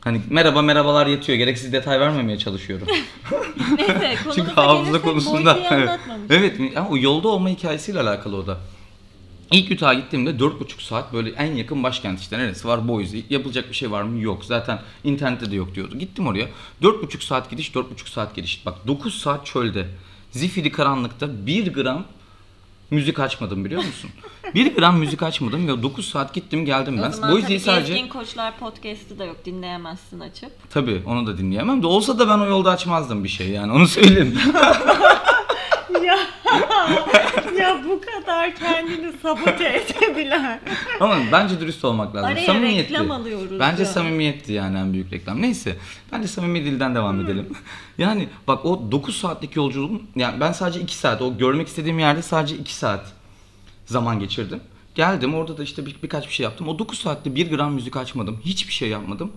Hani 0.00 0.20
merhaba 0.30 0.62
merhabalar 0.62 1.06
yetiyor. 1.06 1.38
Gereksiz 1.38 1.72
detay 1.72 2.00
vermemeye 2.00 2.38
çalışıyorum. 2.38 2.88
Neyse 3.78 4.16
Çünkü 4.34 4.50
hafıza 4.50 5.02
konusunda 5.02 5.58
evet. 5.70 5.90
evet 6.30 6.60
ama 6.76 6.88
o 6.88 6.96
yolda 6.96 7.28
olma 7.28 7.48
hikayesiyle 7.48 8.00
alakalı 8.00 8.36
o 8.36 8.46
da. 8.46 8.58
İlk 9.52 9.70
Utah'a 9.70 9.94
gittiğimde 9.94 10.30
4,5 10.30 10.82
saat 10.82 11.12
böyle 11.12 11.30
en 11.30 11.54
yakın 11.54 11.82
başkent 11.82 12.20
işte 12.20 12.38
neresi 12.38 12.68
var 12.68 12.88
Boise. 12.88 13.18
Yapılacak 13.30 13.68
bir 13.68 13.74
şey 13.74 13.90
var 13.90 14.02
mı? 14.02 14.20
Yok. 14.20 14.44
Zaten 14.44 14.80
internette 15.04 15.50
de 15.50 15.54
yok 15.54 15.74
diyordu. 15.74 15.98
Gittim 15.98 16.26
oraya. 16.26 16.48
4,5 16.82 17.24
saat 17.24 17.50
gidiş, 17.50 17.70
4,5 17.70 18.10
saat 18.10 18.34
geliş. 18.34 18.66
Bak 18.66 18.86
9 18.86 19.18
saat 19.20 19.46
çölde. 19.46 19.86
Zifiri 20.36 20.72
karanlıkta 20.72 21.46
1 21.46 21.72
gram 21.72 22.04
müzik 22.90 23.20
açmadım 23.20 23.64
biliyor 23.64 23.84
musun? 23.84 24.10
bir 24.54 24.74
gram 24.76 24.98
müzik 24.98 25.22
açmadım 25.22 25.68
ve 25.68 25.82
9 25.82 26.08
saat 26.08 26.34
gittim 26.34 26.64
geldim 26.64 26.98
O 26.98 27.02
ben. 27.02 27.10
zaman 27.10 27.30
Bu 27.36 27.40
tabii 27.42 27.52
yüzden 27.52 27.72
sadece 27.72 27.92
Gezgin 27.92 28.08
Koçlar 28.08 28.58
podcast'ı 28.58 29.18
da 29.18 29.24
yok 29.24 29.36
dinleyemezsin 29.44 30.20
açıp. 30.20 30.50
tabii 30.70 31.02
onu 31.06 31.26
da 31.26 31.38
dinleyemem 31.38 31.82
de 31.82 31.86
olsa 31.86 32.18
da 32.18 32.28
ben 32.28 32.38
o 32.38 32.46
yolda 32.46 32.70
açmazdım 32.70 33.24
bir 33.24 33.28
şey 33.28 33.48
yani 33.48 33.72
onu 33.72 33.88
söyleyeyim. 33.88 34.38
ya, 36.04 36.18
ya 37.58 37.80
bu 37.88 38.00
kadar 38.00 38.54
kendini 38.54 39.12
sabote 39.22 39.84
edebilen. 39.84 40.60
Ama 41.00 41.16
bence 41.32 41.60
dürüst 41.60 41.84
olmak 41.84 42.14
lazım. 42.16 42.30
Araya 42.30 42.46
Samimiyetti. 42.46 42.92
reklam 42.92 43.10
alıyoruz 43.10 43.60
Bence 43.60 43.82
ya. 43.82 43.88
samimiyetti 43.88 44.52
yani 44.52 44.78
en 44.78 44.92
büyük 44.92 45.12
reklam. 45.12 45.42
Neyse. 45.42 45.76
Bence 46.12 46.28
samimi 46.28 46.64
dilden 46.64 46.94
devam 46.94 47.20
edelim. 47.20 47.48
Yani 47.98 48.28
bak 48.48 48.64
o 48.64 48.92
9 48.92 49.16
saatlik 49.16 49.56
yolculuğum 49.56 50.02
yani 50.16 50.40
ben 50.40 50.52
sadece 50.52 50.80
2 50.80 50.96
saat 50.96 51.22
o 51.22 51.38
görmek 51.38 51.68
istediğim 51.68 51.98
yerde 51.98 52.22
sadece 52.22 52.56
2 52.56 52.74
saat 52.74 53.12
zaman 53.86 54.18
geçirdim. 54.20 54.60
Geldim 54.94 55.34
orada 55.34 55.58
da 55.58 55.62
işte 55.62 55.86
bir, 55.86 55.96
birkaç 56.02 56.28
bir 56.28 56.32
şey 56.32 56.44
yaptım. 56.44 56.68
O 56.68 56.78
9 56.78 56.98
saatte 56.98 57.34
1 57.34 57.50
gram 57.50 57.72
müzik 57.72 57.96
açmadım. 57.96 58.40
Hiçbir 58.44 58.72
şey 58.72 58.88
yapmadım. 58.88 59.32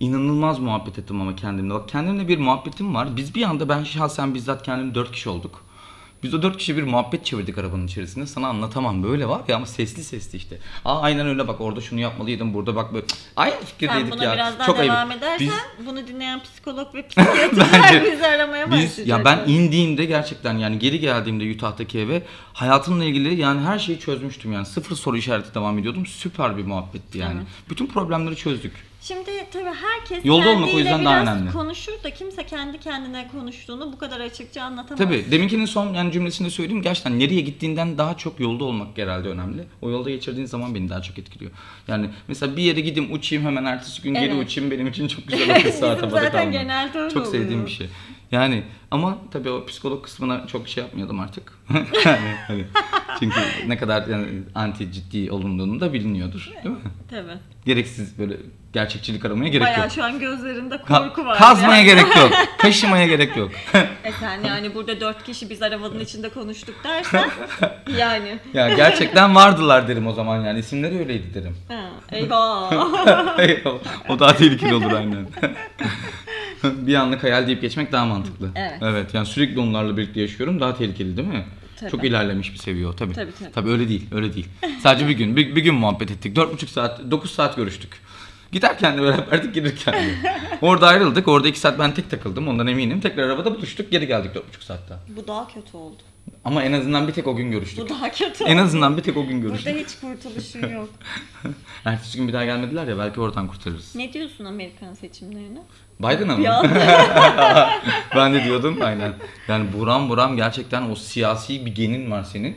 İnanılmaz 0.00 0.58
muhabbet 0.58 0.98
ettim 0.98 1.20
ama 1.20 1.36
kendimle. 1.36 1.74
Bak 1.74 1.88
kendimle 1.88 2.28
bir 2.28 2.38
muhabbetim 2.38 2.94
var. 2.94 3.16
Biz 3.16 3.34
bir 3.34 3.42
anda 3.42 3.68
ben 3.68 3.84
şahsen 3.84 4.34
bizzat 4.34 4.62
kendim 4.62 4.94
4 4.94 5.12
kişi 5.12 5.28
olduk. 5.28 5.64
Biz 6.22 6.34
o 6.34 6.42
dört 6.42 6.56
kişi 6.58 6.76
bir 6.76 6.82
muhabbet 6.82 7.26
çevirdik 7.26 7.58
arabanın 7.58 7.86
içerisinde. 7.86 8.26
Sana 8.26 8.48
anlatamam 8.48 9.02
böyle 9.02 9.28
var 9.28 9.40
ya 9.48 9.56
ama 9.56 9.66
sesli 9.66 10.04
sesli 10.04 10.36
işte. 10.36 10.58
Aa 10.84 11.00
aynen 11.00 11.26
öyle 11.26 11.48
bak 11.48 11.60
orada 11.60 11.80
şunu 11.80 12.00
yapmalıydım 12.00 12.54
burada 12.54 12.76
bak 12.76 12.94
böyle. 12.94 13.06
Aynı 13.36 13.54
Sen 13.54 13.64
fikirdeydik 13.64 14.12
buna 14.12 14.24
ya. 14.24 14.32
biraz 14.34 14.58
daha 14.58 14.66
Çok 14.66 14.78
ayıp. 14.78 14.92
devam 14.92 15.10
edersen 15.10 15.38
Biz- 15.78 15.86
bunu 15.86 16.06
dinleyen 16.08 16.42
psikolog 16.42 16.94
ve 16.94 17.02
psikiyatrlar 17.08 17.66
Bence 17.72 18.12
bizi 18.12 18.26
aramaya 18.26 18.66
başlayacak. 18.70 18.98
Biz 18.98 19.06
ya 19.08 19.24
ben 19.24 19.38
indiğimde 19.48 20.04
gerçekten 20.04 20.58
yani 20.58 20.78
geri 20.78 21.00
geldiğimde 21.00 21.54
Utah'taki 21.56 21.98
eve 21.98 22.22
hayatımla 22.52 23.04
ilgili 23.04 23.40
yani 23.40 23.60
her 23.60 23.78
şeyi 23.78 23.98
çözmüştüm 23.98 24.52
yani 24.52 24.66
sıfır 24.66 24.96
soru 24.96 25.16
işareti 25.16 25.54
devam 25.54 25.78
ediyordum. 25.78 26.06
Süper 26.06 26.56
bir 26.56 26.64
muhabbetti 26.66 27.18
yani. 27.18 27.40
Bütün 27.70 27.86
problemleri 27.86 28.36
çözdük. 28.36 28.89
Şimdi 29.02 29.30
tabii 29.52 29.64
herkes 29.64 30.24
Yolda 30.24 30.48
olmak 30.48 30.54
o 30.54 30.66
kendiyle 30.66 30.78
yüzden 30.78 31.04
daha 31.04 31.22
biraz 31.22 31.36
önemli. 31.36 31.52
konuşur 31.52 31.92
da 32.04 32.10
kimse 32.14 32.46
kendi 32.46 32.78
kendine 32.80 33.28
konuştuğunu 33.32 33.92
bu 33.92 33.98
kadar 33.98 34.20
açıkça 34.20 34.62
anlatamaz. 34.62 34.98
Tabii 34.98 35.24
deminkinin 35.30 35.64
son 35.64 35.94
yani 35.94 36.12
cümlesinde 36.12 36.50
söyleyeyim 36.50 36.82
gerçekten 36.82 37.18
nereye 37.18 37.40
gittiğinden 37.40 37.98
daha 37.98 38.16
çok 38.16 38.40
yolda 38.40 38.64
olmak 38.64 38.98
herhalde 38.98 39.28
önemli. 39.28 39.64
O 39.82 39.90
yolda 39.90 40.10
geçirdiğin 40.10 40.46
zaman 40.46 40.74
beni 40.74 40.88
daha 40.88 41.02
çok 41.02 41.18
etkiliyor. 41.18 41.50
Yani 41.88 42.10
mesela 42.28 42.56
bir 42.56 42.62
yere 42.62 42.80
gideyim 42.80 43.12
uçayım 43.12 43.44
hemen 43.44 43.64
ertesi 43.64 44.02
gün 44.02 44.14
geri 44.14 44.24
Evet. 44.32 44.46
uçayım 44.46 44.70
benim 44.70 44.86
için 44.86 45.08
çok 45.08 45.26
güzel 45.28 45.72
saat 45.72 45.96
Bizim 45.96 46.10
zaten 46.10 46.32
kalmak. 46.32 46.52
genelde 46.52 46.98
öyle 46.98 47.14
Çok 47.14 47.26
sevdiğim 47.26 47.48
oluyor. 47.52 47.66
bir 47.66 47.72
şey. 47.72 47.88
Yani 48.32 48.62
ama 48.90 49.18
tabii 49.30 49.50
o 49.50 49.66
psikolog 49.66 50.04
kısmına 50.04 50.46
çok 50.46 50.68
şey 50.68 50.84
yapmıyordum 50.84 51.20
artık. 51.20 51.52
yani, 52.04 52.34
hani, 52.46 52.64
çünkü 53.20 53.40
ne 53.66 53.76
kadar 53.76 54.06
yani 54.06 54.26
anti 54.54 54.92
ciddi 54.92 55.30
olunduğunu 55.30 55.80
da 55.80 55.92
biliniyordur 55.92 56.50
değil 56.64 56.74
mi? 56.76 56.80
Tabii. 57.10 57.38
Gereksiz 57.66 58.18
böyle 58.18 58.36
gerçekçilik 58.72 59.24
aramaya 59.24 59.48
gerek 59.50 59.66
Bayağı 59.66 59.80
yok. 59.84 59.92
şu 59.92 60.04
an 60.04 60.18
gözlerinde 60.18 60.74
Ka- 60.74 61.08
korku 61.08 61.26
var. 61.26 61.38
kazmaya 61.38 61.76
yani. 61.76 61.84
gerek 61.84 62.16
yok. 62.16 62.32
Kaşımaya 62.58 63.06
gerek 63.06 63.36
yok. 63.36 63.50
E 64.04 64.12
sen 64.20 64.40
yani 64.44 64.74
burada 64.74 65.00
dört 65.00 65.24
kişi 65.24 65.50
biz 65.50 65.62
arabanın 65.62 66.00
içinde 66.00 66.28
konuştuk 66.28 66.74
dersen 66.84 67.30
yani. 67.98 68.38
Ya 68.54 68.74
gerçekten 68.74 69.34
vardılar 69.34 69.88
derim 69.88 70.06
o 70.06 70.12
zaman 70.12 70.44
yani 70.44 70.58
isimleri 70.58 70.98
öyleydi 70.98 71.34
derim. 71.34 71.56
Ha, 71.68 71.90
eyvah. 72.12 72.72
o 74.08 74.18
daha 74.18 74.36
tehlikeli 74.36 74.74
olur 74.74 74.92
aynen. 74.92 75.26
bir 76.86 76.94
anlık 76.94 77.22
hayal 77.22 77.46
deyip 77.46 77.60
geçmek 77.60 77.92
daha 77.92 78.06
mantıklı. 78.06 78.50
Evet. 78.54 78.78
Evet 78.82 79.14
yani 79.14 79.26
sürekli 79.26 79.60
onlarla 79.60 79.96
birlikte 79.96 80.20
yaşıyorum 80.20 80.60
daha 80.60 80.76
tehlikeli 80.76 81.16
değil 81.16 81.28
mi? 81.28 81.44
Tabii. 81.80 81.90
Çok 81.90 82.04
ilerlemiş 82.04 82.52
bir 82.52 82.58
seviye 82.58 82.86
o 82.86 82.96
tabii. 82.96 83.14
Tabii, 83.14 83.30
tabii. 83.54 83.70
öyle 83.70 83.88
değil 83.88 84.06
öyle 84.12 84.34
değil. 84.34 84.48
Sadece 84.82 85.08
bir 85.08 85.12
gün 85.12 85.36
bir, 85.36 85.56
bir 85.56 85.62
gün 85.62 85.74
muhabbet 85.74 86.10
ettik. 86.10 86.36
Dört 86.36 86.52
buçuk 86.52 86.70
saat 86.70 87.10
9 87.10 87.30
saat 87.30 87.56
görüştük. 87.56 88.00
Giderken 88.52 88.98
de 88.98 89.02
beraberdik 89.02 89.54
gelirken 89.54 89.94
de. 89.94 90.36
Orada 90.60 90.88
ayrıldık. 90.88 91.28
Orada 91.28 91.48
iki 91.48 91.60
saat 91.60 91.78
ben 91.78 91.94
tek 91.94 92.10
takıldım. 92.10 92.48
Ondan 92.48 92.66
eminim. 92.66 93.00
Tekrar 93.00 93.22
arabada 93.22 93.54
buluştuk. 93.54 93.90
Geri 93.90 94.06
geldik 94.06 94.34
dört 94.34 94.48
buçuk 94.48 94.62
saatte. 94.62 94.94
bu 95.16 95.26
daha 95.28 95.48
kötü 95.48 95.76
oldu. 95.76 96.02
Ama 96.44 96.62
en 96.62 96.72
azından 96.72 97.08
bir 97.08 97.12
tek 97.12 97.26
o 97.26 97.36
gün 97.36 97.50
görüştük. 97.50 97.84
Bu 97.84 97.88
daha 97.88 98.10
kötü 98.10 98.44
oldu. 98.44 98.52
En 98.52 98.56
azından 98.56 98.96
bir 98.96 99.02
tek 99.02 99.16
o 99.16 99.26
gün 99.26 99.40
görüştük. 99.40 99.66
Burada 99.66 99.84
hiç 99.84 100.00
kurtuluşun 100.00 100.68
yok. 100.68 100.90
Ertesi 101.84 102.18
gün 102.18 102.28
bir 102.28 102.32
daha 102.32 102.44
gelmediler 102.44 102.86
ya 102.86 102.98
belki 102.98 103.20
oradan 103.20 103.48
kurtarırız. 103.48 103.96
Ne 103.96 104.12
diyorsun 104.12 104.44
Amerikan 104.44 104.94
seçimlerine? 104.94 105.62
Biden'a 106.00 106.36
mı? 106.36 106.44
Ben 108.16 108.34
de 108.34 108.44
diyordum 108.44 108.78
aynen. 108.82 109.12
Yani 109.48 109.72
buram 109.72 110.08
buram 110.08 110.36
gerçekten 110.36 110.90
o 110.90 110.94
siyasi 110.94 111.66
bir 111.66 111.74
genin 111.74 112.10
var 112.10 112.24
senin. 112.24 112.56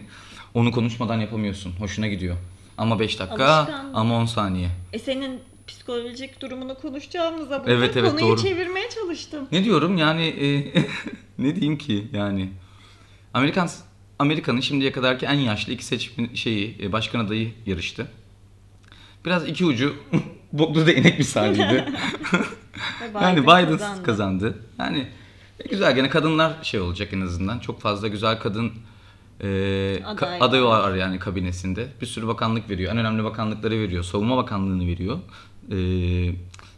Onu 0.53 0.71
konuşmadan 0.71 1.19
yapamıyorsun. 1.19 1.73
Hoşuna 1.79 2.07
gidiyor. 2.07 2.35
Ama 2.77 2.99
5 2.99 3.19
dakika 3.19 3.45
Alışkanlık. 3.45 3.97
ama 3.97 4.15
10 4.17 4.25
saniye. 4.25 4.69
E 4.93 4.99
senin 4.99 5.39
psikolojik 5.67 6.41
durumunu 6.41 6.75
konuşacağımıza 6.75 7.59
burada 7.59 7.71
Evet, 7.71 7.97
evet, 7.97 8.11
konuyu 8.11 8.27
doğru. 8.27 8.41
çevirmeye 8.41 8.89
çalıştım. 8.89 9.47
Ne 9.51 9.63
diyorum 9.63 9.97
yani 9.97 10.25
e, 10.25 10.73
ne 11.43 11.55
diyeyim 11.55 11.77
ki 11.77 12.07
yani. 12.13 12.49
Amerikan 13.33 13.69
Amerika'nın 14.19 14.59
şimdiye 14.59 14.91
kadarki 14.91 15.25
en 15.25 15.39
yaşlı 15.39 15.73
iki 15.73 15.85
seçim 15.85 16.37
şeyi 16.37 16.77
e, 16.81 16.91
başkan 16.91 17.19
adayı 17.19 17.51
yarıştı. 17.65 18.07
Biraz 19.25 19.47
iki 19.47 19.65
ucu 19.65 19.95
boklu 20.53 20.87
değnek 20.87 21.19
misaliydi. 21.19 21.85
Ve 23.13 23.19
Yani 23.21 23.41
Biden 23.43 23.67
kazandı. 23.77 24.03
kazandı. 24.03 24.57
Yani 24.79 25.07
e, 25.59 25.67
güzel 25.69 25.95
gene 25.95 26.09
kadınlar 26.09 26.53
şey 26.63 26.79
olacak 26.79 27.13
en 27.13 27.21
azından. 27.21 27.59
Çok 27.59 27.81
fazla 27.81 28.07
güzel 28.07 28.39
kadın 28.39 28.71
e, 29.41 29.45
ka- 29.45 30.39
Aday 30.39 30.63
var. 30.63 30.89
var 30.89 30.95
yani 30.95 31.19
kabinesinde. 31.19 31.87
Bir 32.01 32.05
sürü 32.05 32.27
bakanlık 32.27 32.69
veriyor. 32.69 32.91
En 32.91 32.97
önemli 32.97 33.23
bakanlıkları 33.23 33.79
veriyor. 33.79 34.03
Savunma 34.03 34.37
Bakanlığı'nı 34.37 34.87
veriyor. 34.87 35.17
E, 35.71 35.75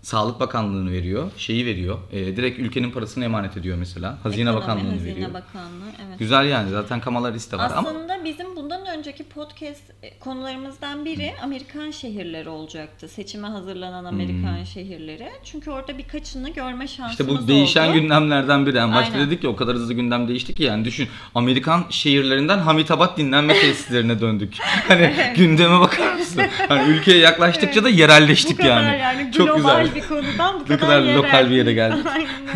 Sağlık 0.06 0.40
Bakanlığı'nı 0.40 0.92
veriyor. 0.92 1.32
Şeyi 1.38 1.66
veriyor. 1.66 1.98
E, 2.12 2.36
direkt 2.36 2.60
ülkenin 2.60 2.92
parasını 2.92 3.24
emanet 3.26 3.58
ediyor 3.58 3.78
mesela. 3.78 4.18
Hazine 4.24 4.42
Ekonomi, 4.42 4.62
Bakanlığı'nı 4.62 4.92
Hazine 4.92 5.12
veriyor. 5.12 5.34
Bakanlığı 5.34 5.86
evet. 6.08 6.20
Güzel 6.20 6.46
yani 6.46 6.70
zaten 6.70 7.02
Kamala 7.02 7.34
de 7.34 7.58
var 7.58 7.72
ama 7.76 7.90
Aslında 7.90 8.24
bizim 8.24 8.56
bundan 8.56 8.86
önceki 8.86 9.24
podcast 9.24 9.82
e, 10.04 10.20
konularımızdan 10.20 11.06
biri 11.06 11.34
Amerikan 11.44 11.92
şehirleri 11.92 12.50
olacaktı. 12.50 13.08
Seçime 13.08 13.48
hazırlanan 13.48 14.06
Amerikan 14.06 14.64
şehirleri. 14.64 15.30
Çünkü 15.44 15.72
orada 15.72 15.98
birkaçını 15.98 16.50
görme 16.50 16.88
şansımız 16.88 17.20
Hmm. 17.20 17.36
işte 17.36 17.44
bu 17.44 17.48
değişen 17.48 17.90
oldu. 17.90 18.00
gündemlerden 18.00 18.66
biri. 18.66 18.78
Yani 18.78 18.96
başta 18.96 19.14
Aynen. 19.14 19.28
dedik 19.28 19.44
ya 19.44 19.50
o 19.50 19.56
kadar 19.56 19.76
hızlı 19.76 19.94
gündem 19.94 20.28
değişti 20.28 20.54
ki 20.54 20.64
yani 20.64 20.86
düşün 20.86 21.08
Amerikan 21.36 21.86
şehirlerinden 21.90 22.60
Hamitabat 22.60 23.18
dinlenme 23.18 23.54
tesislerine 23.54 24.22
döndük. 24.22 24.58
Hani 24.88 25.14
gündeme 25.36 25.80
bakar 25.80 26.14
mısın? 26.16 26.44
Hani 26.68 26.90
ülkeye 26.92 27.18
yaklaştıkça 27.18 27.84
da 27.84 27.90
yerelleştik 27.90 28.58
Bu 28.58 28.62
kadar 28.62 28.84
yani. 28.84 29.00
yani, 29.00 29.32
Çok 29.32 29.56
güzel. 29.56 29.95
Bir 29.96 30.08
konudan 30.08 30.60
bu 30.60 30.64
Ne 30.64 30.78
kadar, 30.78 30.80
kadar 30.80 31.14
lokal 31.14 31.50
bir 31.50 31.56
yere 31.56 31.74
geldik. 31.74 32.06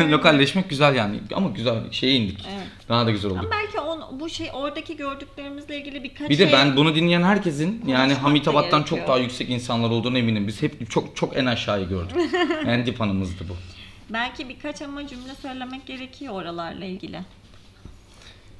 Lokalleşmek 0.00 0.70
güzel 0.70 0.94
yani 0.94 1.20
ama 1.34 1.48
güzel 1.48 1.92
şeye 1.92 2.14
indik. 2.14 2.48
Evet. 2.54 2.66
Daha 2.88 3.06
da 3.06 3.10
güzel 3.10 3.30
oldu. 3.30 3.38
Ama 3.38 3.50
belki 3.50 3.80
on, 3.80 4.20
bu 4.20 4.28
şey 4.28 4.50
oradaki 4.52 4.96
gördüklerimizle 4.96 5.80
ilgili 5.80 6.04
birkaç 6.04 6.30
Bir 6.30 6.38
de 6.38 6.44
şey 6.44 6.52
ben 6.52 6.76
bunu 6.76 6.94
dinleyen 6.94 7.22
herkesin 7.22 7.84
yani 7.86 8.14
Hamitabat'tan 8.14 8.82
çok 8.82 9.08
daha 9.08 9.18
yüksek 9.18 9.50
insanlar 9.50 9.90
olduğunu 9.90 10.18
eminim. 10.18 10.46
Biz 10.46 10.62
hep 10.62 10.90
çok 10.90 11.16
çok 11.16 11.36
en 11.36 11.46
aşağıyı 11.46 11.88
gördük. 11.88 12.16
en 12.66 12.86
dip 12.86 13.00
anımızdı 13.00 13.44
bu. 13.48 13.56
belki 14.10 14.48
birkaç 14.48 14.82
ama 14.82 15.06
cümle 15.06 15.34
söylemek 15.42 15.86
gerekiyor 15.86 16.34
oralarla 16.34 16.84
ilgili. 16.84 17.20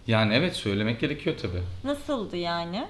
Yani 0.07 0.35
evet 0.35 0.57
söylemek 0.57 1.01
gerekiyor 1.01 1.37
tabii. 1.43 1.63
Nasıldı 1.85 2.37
yani 2.37 2.87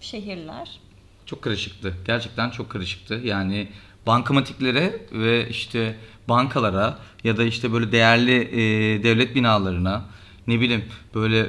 şehirler? 0.00 0.80
Çok 1.26 1.42
karışıktı. 1.42 1.94
Gerçekten 2.06 2.50
çok 2.50 2.70
karışıktı. 2.70 3.20
Yani 3.24 3.68
bankamatiklere 4.08 5.06
ve 5.12 5.48
işte 5.48 5.96
bankalara 6.28 6.98
ya 7.24 7.36
da 7.36 7.44
işte 7.44 7.72
böyle 7.72 7.92
değerli 7.92 8.34
e, 8.34 9.02
devlet 9.02 9.34
binalarına 9.34 10.04
ne 10.46 10.60
bileyim 10.60 10.84
böyle 11.14 11.48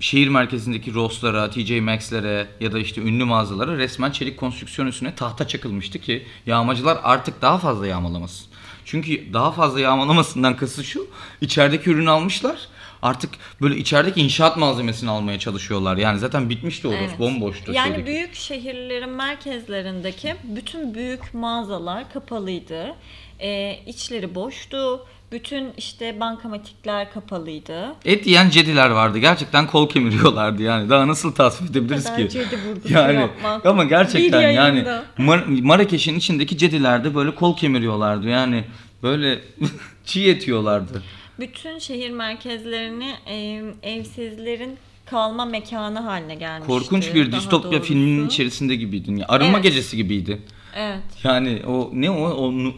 şehir 0.00 0.28
merkezindeki 0.28 0.94
Ross'lara, 0.94 1.50
TJ 1.50 1.70
Maxx'lere 1.70 2.48
ya 2.60 2.72
da 2.72 2.78
işte 2.78 3.00
ünlü 3.00 3.24
mağazalara 3.24 3.78
resmen 3.78 4.10
çelik 4.10 4.36
konstrüksiyon 4.36 4.88
üstüne 4.88 5.14
tahta 5.14 5.48
çakılmıştı 5.48 5.98
ki 5.98 6.26
yağmacılar 6.46 6.98
artık 7.02 7.42
daha 7.42 7.58
fazla 7.58 7.86
yağmalamasın. 7.86 8.46
Çünkü 8.84 9.32
daha 9.32 9.52
fazla 9.52 9.80
yağmalamasından 9.80 10.56
kası 10.56 10.84
şu, 10.84 11.06
içerideki 11.40 11.90
ürünü 11.90 12.10
almışlar. 12.10 12.68
Artık 13.06 13.30
böyle 13.62 13.76
içerideki 13.76 14.20
inşaat 14.20 14.56
malzemesini 14.56 15.10
almaya 15.10 15.38
çalışıyorlar. 15.38 15.96
Yani 15.96 16.18
zaten 16.18 16.50
bitmişti 16.50 16.88
orası, 16.88 17.02
Evet. 17.02 17.18
bomboştu. 17.18 17.72
Yani 17.72 17.88
şeydeki. 17.88 18.06
büyük 18.06 18.34
şehirlerin 18.34 19.08
merkezlerindeki 19.10 20.34
bütün 20.44 20.94
büyük 20.94 21.34
mağazalar 21.34 22.12
kapalıydı. 22.12 22.94
Ee, 23.40 23.78
içleri 23.86 24.34
boştu. 24.34 25.06
Bütün 25.32 25.72
işte 25.76 26.20
bankamatikler 26.20 27.12
kapalıydı. 27.12 27.94
Et 28.04 28.26
yiyen 28.26 28.50
cediler 28.50 28.90
vardı. 28.90 29.18
Gerçekten 29.18 29.66
kol 29.66 29.88
kemiriyorlardı 29.88 30.62
yani. 30.62 30.90
Daha 30.90 31.08
nasıl 31.08 31.32
tasvip 31.34 31.70
edebiliriz 31.70 32.16
ki? 32.16 32.28
cedi 32.28 32.58
vurgusu 32.68 32.94
Yani 32.94 33.14
yapmak. 33.20 33.66
ama 33.66 33.84
gerçekten 33.84 34.42
Bir 34.42 34.48
yani. 34.54 34.84
Mar- 35.18 35.62
Marrakeş'in 35.62 36.14
içindeki 36.18 36.58
cedilerde 36.58 37.14
böyle 37.14 37.34
kol 37.34 37.56
kemiriyorlardı. 37.56 38.28
Yani 38.28 38.64
böyle 39.02 39.40
çiğ 40.04 40.28
etiyorlardı. 40.28 41.02
Bütün 41.38 41.78
şehir 41.78 42.10
merkezlerini 42.10 43.14
e, 43.26 43.62
evsizlerin 43.82 44.76
kalma 45.06 45.44
mekanı 45.44 45.98
haline 46.00 46.34
gelmişti. 46.34 46.72
Korkunç 46.72 47.14
bir 47.14 47.32
daha 47.32 47.40
distopya 47.40 47.70
doğrusu. 47.72 47.84
filminin 47.84 48.26
içerisinde 48.26 48.76
gibiydin. 48.76 49.16
Ya, 49.16 49.26
arınma 49.28 49.52
Evet. 49.52 49.62
gecesi 49.62 49.96
gibiydi. 49.96 50.42
Evet. 50.76 51.02
Yani 51.24 51.62
o 51.66 51.90
ne 51.92 52.10
o 52.10 52.30
o 52.30 52.52
Nu- 52.52 52.74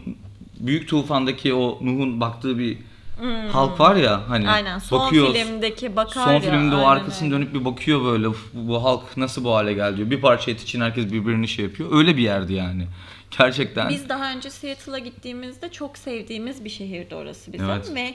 büyük 0.59 0.87
tufandaki 0.89 1.53
o 1.53 1.77
Nuh'un 1.81 2.21
baktığı 2.21 2.59
bir 2.59 2.77
halk 3.51 3.79
var 3.79 3.95
ya 3.95 4.21
hani 4.29 4.43
Hmm. 4.43 4.49
Aynen. 4.49 4.79
Son 4.79 4.99
bakıyor. 4.99 5.33
filmdeki 5.33 5.95
bakar 5.95 6.23
Son 6.25 6.33
ya. 6.33 6.39
filmde 6.39 6.75
o 6.75 6.77
aynen 6.77 6.89
arkasını 6.89 7.27
öyle. 7.27 7.35
dönüp 7.45 7.53
bir 7.53 7.65
bakıyor 7.65 8.03
böyle 8.05 8.27
"Uf, 8.27 8.53
bu, 8.53 8.67
bu 8.67 8.83
halk 8.83 9.17
nasıl 9.17 9.43
bu 9.43 9.53
hale 9.55 9.73
geldi 9.73 9.97
diyor. 9.97 10.09
Bir 10.09 10.21
parça 10.21 10.51
et 10.51 10.61
için 10.61 10.81
herkes 10.81 11.05
birbirini 11.11 11.47
şey 11.47 11.65
yapıyor. 11.65 11.89
Öyle 11.93 12.17
bir 12.17 12.21
yerdi 12.23 12.53
yani. 12.53 12.83
Gerçekten. 13.39 13.89
Biz 13.89 14.09
daha 14.09 14.31
önce 14.33 14.49
Seattle'a 14.49 14.97
gittiğimizde 14.99 15.69
çok 15.69 15.97
sevdiğimiz 15.97 16.65
bir 16.65 16.69
şehirdi 16.69 17.15
orası 17.15 17.53
bizim 17.53 17.69
Evet. 17.69 17.91
ve 17.95 18.13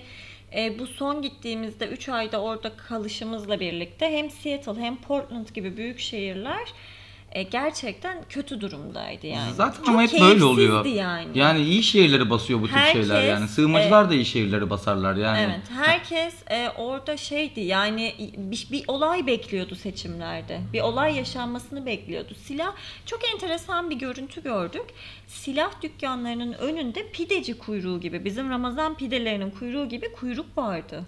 e, 0.54 0.78
bu 0.78 0.86
son 0.86 1.22
gittiğimizde 1.22 1.88
3 1.88 2.08
ayda 2.08 2.42
orada 2.42 2.76
kalışımızla 2.76 3.60
birlikte 3.60 4.12
hem 4.12 4.30
Seattle 4.30 4.80
hem 4.80 4.96
Portland 4.96 5.48
gibi 5.48 5.76
büyük 5.76 5.98
şehirler 5.98 6.72
e, 7.34 7.42
gerçekten 7.42 8.18
kötü 8.28 8.60
durumdaydı 8.60 9.26
yani. 9.26 9.52
Zaten 9.54 9.78
Çok 9.78 9.88
ama 9.88 10.02
hep 10.02 10.20
böyle 10.20 10.44
oluyor. 10.44 10.84
yani. 10.84 11.38
Yani 11.38 11.62
iyi 11.62 11.82
şehirleri 11.82 12.30
basıyor 12.30 12.62
bu 12.62 12.66
tip 12.66 12.76
Herkes, 12.76 12.92
şeyler 13.08 13.22
yani. 13.22 13.48
Sığınmacılar 13.48 14.10
da 14.10 14.14
iyi 14.14 14.24
şehirleri 14.24 14.70
basarlar 14.70 15.16
yani. 15.16 15.40
Evet, 15.40 15.60
herkes 15.70 16.34
e, 16.50 16.68
orada 16.68 17.16
şeydi 17.16 17.60
yani 17.60 18.14
bir, 18.36 18.68
bir 18.72 18.84
olay 18.88 19.26
bekliyordu 19.26 19.74
seçimlerde. 19.74 20.60
Bir 20.72 20.80
olay 20.80 21.16
yaşanmasını 21.16 21.86
bekliyordu. 21.86 22.34
Silah 22.34 22.72
çok 23.06 23.20
enteresan 23.34 23.90
bir 23.90 23.96
görüntü 23.96 24.42
gördük. 24.42 24.84
Silah 25.26 25.82
dükkanlarının 25.82 26.52
önünde 26.52 27.10
pideci 27.10 27.58
kuyruğu 27.58 28.00
gibi, 28.00 28.24
bizim 28.24 28.50
Ramazan 28.50 28.94
pidelerinin 28.96 29.50
kuyruğu 29.50 29.88
gibi 29.88 30.12
kuyruk 30.12 30.58
vardı. 30.58 31.04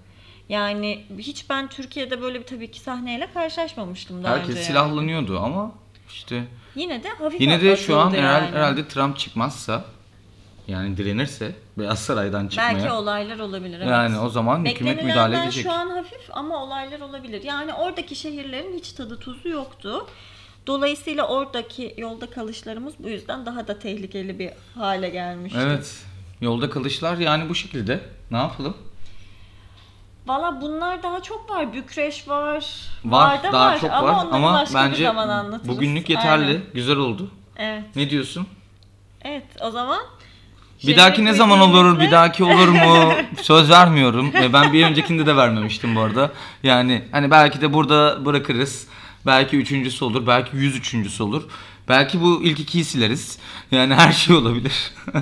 Yani 0.49 1.05
hiç 1.19 1.51
ben 1.51 1.69
Türkiye'de 1.69 2.23
böyle 2.23 2.41
bir 2.41 2.45
tabii 2.47 2.71
ki 2.71 2.81
sahneyle 2.81 3.29
karşılaşmamıştım 3.35 4.25
daha 4.25 4.33
Herkes 4.33 4.49
önce. 4.49 4.59
yani. 4.59 4.67
silahlanıyordu 4.67 5.39
ama 5.39 5.73
işte 6.09 6.45
Yine 6.75 7.03
de 7.03 7.09
hafif 7.09 7.41
yine 7.41 7.61
de 7.63 7.77
şu 7.77 7.99
an 7.99 8.11
yani. 8.11 8.47
herhalde 8.47 8.89
Trump 8.89 9.19
çıkmazsa 9.19 9.85
yani 10.69 10.97
direnirse 10.97 11.55
Beyaz 11.79 11.99
Saray'dan 11.99 12.49
çıkmaya 12.49 12.75
Belki 12.75 12.91
olaylar 12.91 13.39
olabilir. 13.39 13.77
Evet. 13.79 13.89
yani 13.89 14.19
o 14.19 14.29
zaman 14.29 14.65
hükümet 14.65 15.05
müdahale 15.05 15.43
edecek. 15.43 15.63
şu 15.63 15.73
an 15.73 15.91
hafif 15.91 16.29
ama 16.31 16.63
olaylar 16.65 17.01
olabilir. 17.01 17.43
Yani 17.43 17.75
oradaki 17.75 18.15
şehirlerin 18.17 18.79
hiç 18.79 18.93
tadı 18.93 19.19
tuzu 19.19 19.49
yoktu. 19.49 20.07
Dolayısıyla 20.67 21.29
oradaki 21.29 21.95
yolda 21.99 22.31
kalışlarımız 22.31 22.95
bu 22.99 23.09
yüzden 23.09 23.47
daha 23.47 23.69
da 23.69 23.79
tehlikeli 23.79 24.39
bir 24.39 24.51
hale 24.75 25.09
gelmişti. 25.09 25.59
Evet. 25.63 26.05
Yolda 26.41 26.71
kalışlar 26.71 27.17
yani 27.17 27.49
bu 27.49 27.55
şekilde. 27.55 28.01
Ne 28.31 28.37
yapalım? 28.37 28.77
Valla 30.27 30.61
bunlar 30.61 31.03
daha 31.03 31.23
çok 31.23 31.51
var. 31.51 31.73
Bükreş 31.73 32.29
var. 32.29 32.67
Var, 33.05 33.43
da 33.43 33.53
daha 33.53 33.67
var. 33.67 33.81
çok 33.81 33.91
var 33.91 34.27
ama 34.33 34.53
başka 34.53 34.85
bir 34.85 34.91
bence 34.91 35.05
zaman 35.05 35.29
anlatırız. 35.29 35.69
bugünlük 35.69 36.11
yeterli. 36.11 36.47
Aynen. 36.47 36.63
Güzel 36.75 36.97
oldu. 36.97 37.31
Evet. 37.57 37.85
Ne 37.97 38.11
diyorsun? 38.11 38.47
Evet 39.23 39.47
o 39.61 39.71
zaman 39.71 40.01
Bir 40.87 40.97
dahaki 40.97 41.25
ne 41.25 41.33
zaman 41.33 41.61
olur? 41.61 42.01
Bir 42.01 42.11
dahaki 42.11 42.45
olur 42.45 42.69
mu? 42.69 43.13
Söz 43.43 43.71
vermiyorum. 43.71 44.33
Ben 44.53 44.73
bir 44.73 44.85
öncekinde 44.87 45.27
de 45.27 45.37
vermemiştim 45.37 45.97
bu 45.97 46.01
arada. 46.01 46.33
Yani 46.63 47.05
hani 47.13 47.31
belki 47.31 47.61
de 47.61 47.73
burada 47.73 48.25
bırakırız. 48.25 48.87
Belki 49.27 49.57
üçüncüsü 49.57 50.05
olur. 50.05 50.27
Belki 50.27 50.57
yüz 50.57 50.77
üçüncüsü 50.77 51.23
olur. 51.23 51.43
Belki 51.89 52.21
bu 52.21 52.43
ilk 52.43 52.61
ikiyi 52.61 52.85
sileriz. 52.85 53.39
Yani 53.71 53.95
her 53.95 54.13
şey 54.13 54.37
olabilir. 54.37 54.93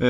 Ee, 0.00 0.06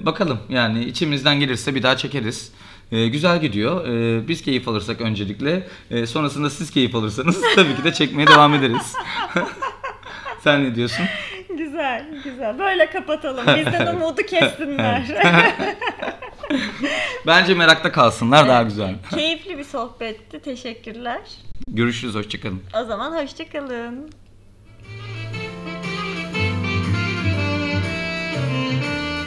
bakalım 0.00 0.38
yani 0.48 0.84
içimizden 0.84 1.40
gelirse 1.40 1.74
bir 1.74 1.82
daha 1.82 1.96
çekeriz. 1.96 2.52
Ee, 2.92 3.08
güzel 3.08 3.40
gidiyor. 3.40 3.88
Ee, 3.88 4.28
biz 4.28 4.42
keyif 4.42 4.68
alırsak 4.68 5.00
öncelikle. 5.00 5.68
Ee, 5.90 6.06
sonrasında 6.06 6.50
siz 6.50 6.70
keyif 6.70 6.94
alırsanız 6.94 7.40
tabii 7.54 7.76
ki 7.76 7.84
de 7.84 7.92
çekmeye 7.92 8.26
devam 8.26 8.54
ederiz. 8.54 8.94
Sen 10.44 10.64
ne 10.64 10.74
diyorsun? 10.74 11.04
Güzel, 11.48 12.06
güzel. 12.24 12.58
Böyle 12.58 12.90
kapatalım. 12.90 13.46
Bizden 13.46 13.86
umudu 13.96 14.22
kessinler. 14.22 15.02
Bence 17.26 17.54
merakta 17.54 17.92
kalsınlar 17.92 18.48
daha 18.48 18.62
güzel. 18.62 18.94
Keyifli 19.14 19.58
bir 19.58 19.64
sohbetti. 19.64 20.40
Teşekkürler. 20.40 21.20
Görüşürüz. 21.68 22.14
Hoşçakalın. 22.14 22.62
O 22.82 22.84
zaman 22.84 23.22
hoşçakalın. 23.22 24.10